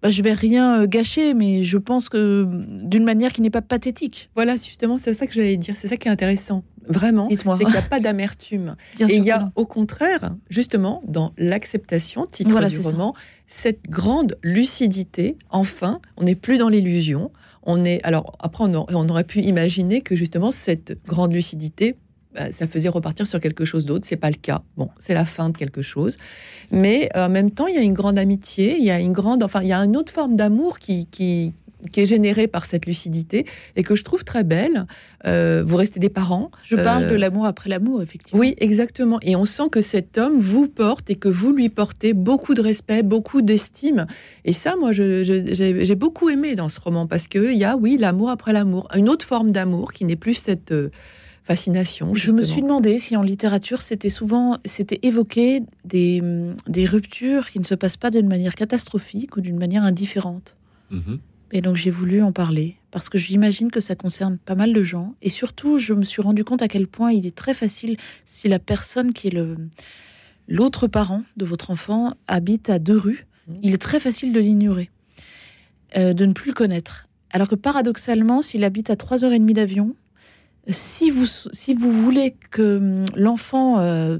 bah, 0.00 0.10
je 0.10 0.22
vais 0.22 0.32
rien 0.32 0.82
euh, 0.82 0.86
gâcher, 0.86 1.34
mais 1.34 1.64
je 1.64 1.76
pense 1.76 2.08
que 2.08 2.46
d'une 2.48 3.04
manière 3.04 3.32
qui 3.32 3.42
n'est 3.42 3.50
pas 3.50 3.62
pathétique. 3.62 4.30
Voilà, 4.36 4.54
justement, 4.54 4.96
c'est 4.96 5.12
ça 5.12 5.26
que 5.26 5.32
j'allais 5.32 5.56
dire, 5.56 5.74
c'est 5.76 5.88
ça 5.88 5.96
qui 5.96 6.06
est 6.06 6.10
intéressant. 6.10 6.62
Vraiment, 6.88 7.28
c'est 7.28 7.36
qu'il 7.36 7.66
n'y 7.68 7.76
a 7.76 7.82
pas 7.90 7.98
d'amertume. 7.98 8.76
Et 9.00 9.16
il 9.16 9.24
y 9.24 9.32
a 9.32 9.50
au 9.56 9.66
contraire, 9.66 10.36
justement, 10.48 11.02
dans 11.04 11.32
l'acceptation, 11.36 12.26
titre 12.26 12.64
du 12.68 12.78
roman, 12.78 13.12
cette 13.48 13.82
grande 13.90 14.38
lucidité. 14.44 15.36
Enfin, 15.50 16.00
on 16.16 16.22
n'est 16.22 16.36
plus 16.36 16.58
dans 16.58 16.68
l'illusion. 16.68 17.32
On 17.66 17.84
est 17.84 18.00
alors 18.04 18.36
après 18.38 18.64
on, 18.64 19.08
aurait 19.08 19.24
pu 19.24 19.40
imaginer 19.40 20.00
que 20.00 20.16
justement 20.16 20.50
cette 20.52 20.96
grande 21.06 21.32
lucidité 21.32 21.96
bah, 22.34 22.52
ça 22.52 22.66
faisait 22.66 22.88
repartir 22.88 23.26
sur 23.26 23.40
quelque 23.40 23.64
chose 23.64 23.84
d'autre. 23.86 24.06
C'est 24.06 24.16
pas 24.16 24.30
le 24.30 24.36
cas. 24.36 24.62
Bon, 24.76 24.90
c'est 24.98 25.14
la 25.14 25.24
fin 25.24 25.48
de 25.48 25.56
quelque 25.56 25.82
chose. 25.82 26.16
Mais 26.70 27.08
en 27.14 27.28
même 27.28 27.50
temps, 27.50 27.66
il 27.66 27.74
y 27.74 27.78
a 27.78 27.82
une 27.82 27.94
grande 27.94 28.18
amitié, 28.18 28.76
il 28.78 28.84
y 28.84 28.90
a 28.90 29.00
une 29.00 29.12
grande, 29.12 29.42
enfin, 29.42 29.62
il 29.62 29.68
y 29.68 29.72
a 29.72 29.78
une 29.78 29.96
autre 29.96 30.12
forme 30.12 30.36
d'amour 30.36 30.78
qui, 30.78 31.54
qui 31.92 32.00
est 32.00 32.06
générée 32.06 32.46
par 32.46 32.64
cette 32.64 32.86
lucidité 32.86 33.46
et 33.76 33.82
que 33.82 33.94
je 33.94 34.02
trouve 34.02 34.24
très 34.24 34.44
belle. 34.44 34.86
Euh, 35.26 35.62
vous 35.66 35.76
restez 35.76 36.00
des 36.00 36.08
parents. 36.08 36.50
Je 36.64 36.76
parle 36.76 37.04
euh, 37.04 37.10
de 37.10 37.16
l'amour 37.16 37.46
après 37.46 37.68
l'amour, 37.68 38.02
effectivement. 38.02 38.40
Oui, 38.40 38.54
exactement. 38.58 39.18
Et 39.22 39.36
on 39.36 39.44
sent 39.44 39.68
que 39.70 39.82
cet 39.82 40.18
homme 40.18 40.38
vous 40.38 40.68
porte 40.68 41.10
et 41.10 41.16
que 41.16 41.28
vous 41.28 41.52
lui 41.52 41.68
portez 41.68 42.12
beaucoup 42.12 42.54
de 42.54 42.62
respect, 42.62 43.02
beaucoup 43.02 43.42
d'estime. 43.42 44.06
Et 44.44 44.52
ça, 44.52 44.76
moi, 44.76 44.92
j'ai 44.92 45.94
beaucoup 45.94 46.30
aimé 46.30 46.54
dans 46.54 46.68
ce 46.68 46.80
roman 46.80 47.06
parce 47.06 47.28
qu'il 47.28 47.52
y 47.52 47.64
a, 47.64 47.76
oui, 47.76 47.98
l'amour 47.98 48.30
après 48.30 48.52
l'amour. 48.52 48.88
Une 48.94 49.08
autre 49.08 49.26
forme 49.26 49.50
d'amour 49.50 49.92
qui 49.92 50.04
n'est 50.04 50.16
plus 50.16 50.34
cette 50.34 50.72
euh, 50.72 50.90
fascination. 51.44 52.14
Je 52.14 52.30
me 52.30 52.42
suis 52.42 52.62
demandé 52.62 52.98
si 52.98 53.16
en 53.16 53.22
littérature, 53.22 53.82
c'était 53.82 54.10
souvent, 54.10 54.58
c'était 54.64 55.00
évoqué 55.02 55.62
des, 55.84 56.22
des, 56.66 56.86
ruptures 56.86 57.50
qui 57.50 57.60
ne 57.60 57.64
se 57.64 57.74
passent 57.74 57.96
pas 57.96 58.10
d'une 58.10 58.26
manière 58.26 58.54
catastrophique 58.54 59.36
ou 59.36 59.40
d'une 59.40 59.58
manière 59.58 59.84
indifférente. 59.84 60.56
Mm-hmm. 60.92 61.18
Et 61.52 61.60
donc 61.60 61.76
j'ai 61.76 61.90
voulu 61.90 62.22
en 62.22 62.32
parler 62.32 62.76
parce 62.90 63.08
que 63.08 63.18
j'imagine 63.18 63.70
que 63.70 63.80
ça 63.80 63.94
concerne 63.94 64.38
pas 64.38 64.54
mal 64.54 64.72
de 64.72 64.82
gens. 64.82 65.14
Et 65.22 65.30
surtout, 65.30 65.78
je 65.78 65.92
me 65.92 66.04
suis 66.04 66.22
rendu 66.22 66.44
compte 66.44 66.62
à 66.62 66.68
quel 66.68 66.86
point 66.86 67.12
il 67.12 67.26
est 67.26 67.36
très 67.36 67.54
facile 67.54 67.96
si 68.24 68.48
la 68.48 68.58
personne 68.58 69.12
qui 69.12 69.28
est 69.28 69.34
le 69.34 69.56
l'autre 70.48 70.86
parent 70.86 71.22
de 71.36 71.44
votre 71.44 71.70
enfant 71.70 72.14
habite 72.28 72.70
à 72.70 72.78
deux 72.78 72.96
rues, 72.96 73.26
mmh. 73.48 73.54
il 73.62 73.74
est 73.74 73.82
très 73.82 73.98
facile 73.98 74.32
de 74.32 74.38
l'ignorer, 74.38 74.90
euh, 75.96 76.14
de 76.14 76.24
ne 76.24 76.32
plus 76.32 76.48
le 76.48 76.54
connaître. 76.54 77.08
Alors 77.30 77.48
que 77.48 77.56
paradoxalement, 77.56 78.42
s'il 78.42 78.62
habite 78.62 78.88
à 78.88 78.96
trois 78.96 79.24
heures 79.24 79.32
et 79.32 79.38
demie 79.38 79.54
d'avion, 79.54 79.96
si 80.68 81.10
vous, 81.10 81.26
si 81.26 81.74
vous 81.74 81.92
voulez 81.92 82.34
que 82.50 82.76
hum, 82.78 83.04
l'enfant 83.14 83.78
euh, 83.78 84.18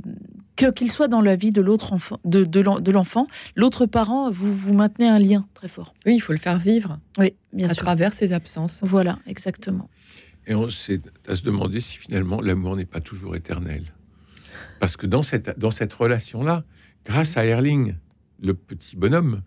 que 0.57 0.71
qu'il 0.71 0.91
soit 0.91 1.09
dans 1.09 1.21
la 1.21 1.37
vie 1.37 1.51
de 1.51 1.61
l'autre 1.61 1.93
enfant, 1.93 2.19
de, 2.25 2.45
de 2.45 2.91
l'enfant, 2.91 3.27
l'autre 3.55 3.87
parent, 3.87 4.31
vous 4.31 4.53
vous 4.53 4.75
maintenez 4.75 5.09
un 5.09 5.19
lien 5.19 5.47
très 5.55 5.69
fort. 5.69 5.95
Oui, 6.07 6.15
il 6.15 6.21
faut 6.21 6.33
le 6.33 6.39
faire 6.39 6.59
vivre. 6.59 6.99
Oui, 7.19 7.35
bien 7.53 7.69
à 7.69 7.75
travers 7.75 8.13
ses 8.13 8.33
absences. 8.33 8.81
Voilà, 8.83 9.19
exactement. 9.27 9.89
Et 10.47 10.55
on 10.55 10.71
s'est 10.71 11.01
à 11.29 11.37
se 11.37 11.43
demander 11.43 11.81
si 11.81 11.99
finalement 11.99 12.41
l'amour 12.41 12.77
n'est 12.77 12.85
pas 12.85 13.01
toujours 13.01 13.37
éternel, 13.37 13.83
parce 14.81 14.97
que 14.97 15.07
dans 15.07 15.23
cette 15.23 15.59
dans 15.59 15.71
cette 15.71 15.93
relation 15.93 16.43
là, 16.43 16.65
grâce 17.05 17.37
à 17.37 17.45
Erling, 17.45 17.95
le 18.43 18.55
petit 18.55 18.97
bonhomme, 18.97 19.43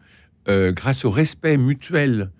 euh, 0.47 0.71
grâce 0.71 1.05
au 1.05 1.09
respect 1.09 1.57
mutuel 1.57 2.31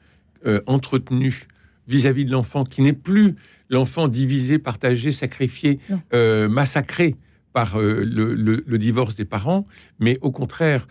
euh, 0.46 0.62
entretenu 0.68 1.48
vis-à-vis 1.88 2.26
de 2.26 2.32
l'enfant, 2.32 2.64
qui 2.66 2.82
n'est 2.82 2.94
plus 2.94 3.36
l'enfant 3.70 4.08
divisé, 4.08 4.60
partagé, 4.60 5.12
sacrifié, 5.12 5.80
euh, 6.14 6.48
massacré 6.48 7.16
par 7.54 7.80
euh, 7.80 8.04
le, 8.04 8.78
divorce 8.78 9.16
des 9.16 9.26
parents, 9.26 9.66
mais 10.00 10.18
au 10.22 10.32
contraire 10.32 10.88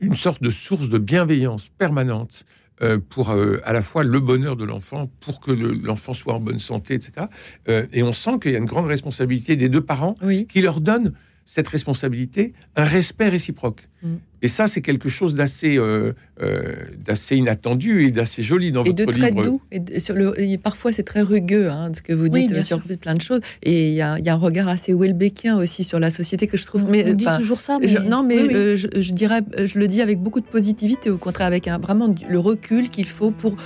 une 0.00 0.16
sorte 0.16 0.42
de 0.42 0.50
source 0.50 0.90
de 0.90 0.98
bienveillance 0.98 1.68
permanente 1.78 2.44
euh, 2.82 2.98
pour 2.98 3.30
euh, 3.30 3.60
à 3.64 3.72
la 3.72 3.80
fois 3.80 4.02
le 4.02 4.20
bonheur 4.20 4.56
de 4.56 4.64
l'enfant, 4.64 5.10
pour 5.20 5.40
que 5.40 5.52
l'enfant 5.52 6.12
soit 6.12 6.34
en 6.34 6.40
bonne 6.40 6.58
santé, 6.58 6.94
etc. 6.94 7.28
et 7.66 8.02
on 8.02 8.12
sent 8.12 8.38
qu'il 8.42 8.52
y 8.52 8.56
a 8.56 8.58
une 8.58 8.66
grande 8.66 8.86
responsabilité 8.86 9.56
des 9.56 9.70
deux 9.70 9.80
parents 9.80 10.16
qui 10.48 10.60
leur 10.60 10.80
donnent 10.80 11.14
cette 11.46 11.68
responsabilité, 11.68 12.52
un 12.74 12.84
respect 12.84 13.28
réciproque. 13.28 13.88
Mm. 14.02 14.14
Et 14.42 14.48
ça, 14.48 14.66
c'est 14.66 14.82
quelque 14.82 15.08
chose 15.08 15.34
d'assez 15.34 15.78
euh, 15.78 16.12
euh, 16.42 16.74
d'assez 16.98 17.36
inattendu 17.36 18.04
et 18.04 18.10
d'assez 18.10 18.42
joli 18.42 18.72
dans 18.72 18.84
et 18.84 18.90
votre 18.90 19.12
livre. 19.12 19.26
Et 19.26 19.30
de 19.30 19.36
très 19.36 19.44
doux. 19.44 19.62
Et 19.70 20.00
sur 20.00 20.14
le, 20.14 20.56
parfois, 20.58 20.92
c'est 20.92 21.04
très 21.04 21.22
rugueux, 21.22 21.70
hein, 21.70 21.92
ce 21.94 22.02
que 22.02 22.12
vous 22.12 22.28
dites 22.28 22.62
sur 22.62 22.80
plein 22.80 23.14
de 23.14 23.20
choses. 23.20 23.40
Et 23.62 23.88
il 23.88 23.94
y, 23.94 24.02
a, 24.02 24.18
y, 24.18 24.28
a 24.28 24.34
un 24.34 24.36
regard 24.36 24.68
assez 24.68 24.92
Welbeckien 24.92 25.56
aussi 25.56 25.84
sur 25.84 26.00
la 26.00 26.10
société 26.10 26.48
que 26.48 26.56
je 26.56 26.66
trouve. 26.66 26.90
Mais, 26.90 27.08
on 27.08 27.14
dit 27.14 27.26
toujours 27.36 27.60
ça. 27.60 27.78
Mais... 27.80 27.86
non, 28.06 28.24
mais 28.24 28.38
euh, 28.38 28.76
je, 28.76 28.88
je, 29.00 29.12
dirais, 29.12 29.40
je 29.64 29.78
le 29.78 29.86
dis 29.86 30.02
avec 30.02 30.18
beaucoup 30.18 30.40
de 30.40 30.46
positivité, 30.46 31.10
au 31.10 31.18
contraire, 31.18 31.46
avec 31.46 31.68
un, 31.68 31.78
vraiment 31.78 32.12
le 32.28 32.38
recul 32.38 32.90
qu'il 32.90 33.06
faut 33.06 33.30
pour 33.30 33.56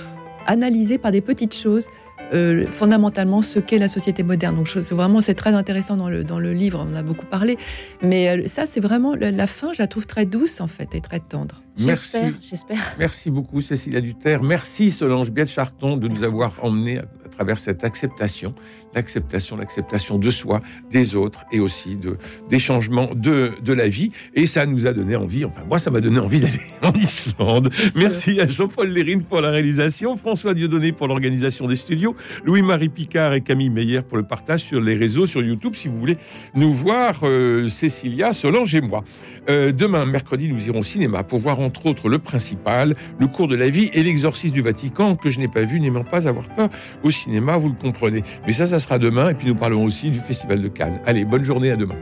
analyser 0.45 0.97
par 0.97 1.11
des 1.11 1.21
petites 1.21 1.55
choses 1.55 1.87
euh, 2.33 2.65
fondamentalement 2.71 3.41
ce 3.41 3.59
qu'est 3.59 3.79
la 3.79 3.87
société 3.87 4.23
moderne. 4.23 4.55
Donc 4.55 4.67
c'est 4.67 4.91
vraiment 4.91 5.21
c'est 5.21 5.35
très 5.35 5.53
intéressant 5.53 5.97
dans 5.97 6.09
le, 6.09 6.23
dans 6.23 6.39
le 6.39 6.53
livre, 6.53 6.79
on 6.85 6.91
en 6.91 6.95
a 6.95 7.03
beaucoup 7.03 7.25
parlé. 7.25 7.57
Mais 8.01 8.29
euh, 8.29 8.47
ça, 8.47 8.65
c'est 8.65 8.79
vraiment 8.79 9.15
la 9.15 9.47
fin, 9.47 9.73
je 9.73 9.81
la 9.81 9.87
trouve 9.87 10.07
très 10.07 10.25
douce 10.25 10.61
en 10.61 10.67
fait 10.67 10.95
et 10.95 11.01
très 11.01 11.19
tendre. 11.19 11.61
Merci. 11.77 12.17
J'espère. 12.47 12.95
Merci 12.99 13.31
beaucoup, 13.31 13.61
Cécilia 13.61 14.01
Duterre. 14.01 14.43
Merci, 14.43 14.91
Solange 14.91 15.31
Biel-Charton, 15.31 15.97
de 15.97 16.07
nous 16.07 16.23
avoir 16.23 16.53
emmenés 16.61 16.99
à, 16.99 17.05
travers 17.31 17.59
cette 17.59 17.85
acceptation, 17.85 18.53
l'acceptation, 18.93 19.55
l'acceptation 19.55 20.19
de 20.19 20.29
soi, 20.29 20.61
des 20.91 21.15
autres 21.15 21.45
et 21.51 21.61
aussi 21.61 21.95
de, 21.95 22.17
des 22.49 22.59
changements 22.59 23.15
de, 23.15 23.51
de 23.63 23.73
la 23.73 23.87
vie. 23.87 24.11
Et 24.35 24.45
ça 24.47 24.65
nous 24.65 24.85
a 24.85 24.91
donné 24.91 25.15
envie, 25.15 25.45
enfin, 25.45 25.61
moi, 25.67 25.79
ça 25.79 25.89
m'a 25.89 26.01
donné 26.01 26.19
envie 26.19 26.41
d'aller 26.41 26.59
en 26.83 26.91
Islande. 26.93 27.71
Merci 27.95 28.39
à 28.41 28.47
Jean-Paul 28.47 28.89
Lérine 28.89 29.23
pour 29.23 29.41
la 29.41 29.49
réalisation, 29.49 30.17
François 30.17 30.53
Dieudonné 30.53 30.91
pour 30.91 31.07
l'organisation 31.07 31.67
des 31.67 31.77
studios, 31.77 32.15
Louis-Marie 32.43 32.89
Picard 32.89 33.33
et 33.33 33.41
Camille 33.41 33.69
Meyer 33.69 34.01
pour 34.01 34.17
le 34.17 34.23
partage 34.23 34.63
sur 34.63 34.81
les 34.81 34.95
réseaux, 34.95 35.25
sur 35.25 35.41
YouTube, 35.41 35.73
si 35.73 35.87
vous 35.87 35.97
voulez 35.97 36.17
nous 36.53 36.73
voir, 36.73 37.21
euh, 37.23 37.69
Cécilia, 37.69 38.33
Solange 38.33 38.75
et 38.75 38.81
moi. 38.81 39.03
Euh, 39.49 39.71
demain, 39.71 40.05
mercredi, 40.05 40.49
nous 40.49 40.67
irons 40.67 40.79
au 40.79 40.83
cinéma 40.83 41.23
pour 41.23 41.39
voir 41.39 41.59
entre 41.61 41.85
autres 41.85 42.09
le 42.09 42.19
principal, 42.19 42.95
le 43.19 43.27
cours 43.27 43.47
de 43.47 43.55
la 43.55 43.69
vie 43.69 43.89
et 43.93 44.03
l'exorcisme 44.03 44.53
du 44.53 44.61
Vatican 44.61 45.15
que 45.15 45.29
je 45.29 45.39
n'ai 45.39 45.47
pas 45.47 45.63
vu, 45.63 45.79
n'aimant 45.79 46.03
pas 46.03 46.27
avoir 46.27 46.47
peur 46.49 46.69
au 47.03 47.11
cinéma, 47.11 47.57
vous 47.57 47.69
le 47.69 47.75
comprenez. 47.75 48.23
Mais 48.45 48.53
ça, 48.53 48.65
ça 48.65 48.79
sera 48.79 48.99
demain 48.99 49.29
et 49.29 49.33
puis 49.33 49.47
nous 49.47 49.55
parlerons 49.55 49.85
aussi 49.85 50.11
du 50.11 50.19
Festival 50.19 50.61
de 50.61 50.67
Cannes. 50.67 50.99
Allez, 51.05 51.25
bonne 51.25 51.43
journée 51.43 51.71
à 51.71 51.75
demain. 51.75 51.95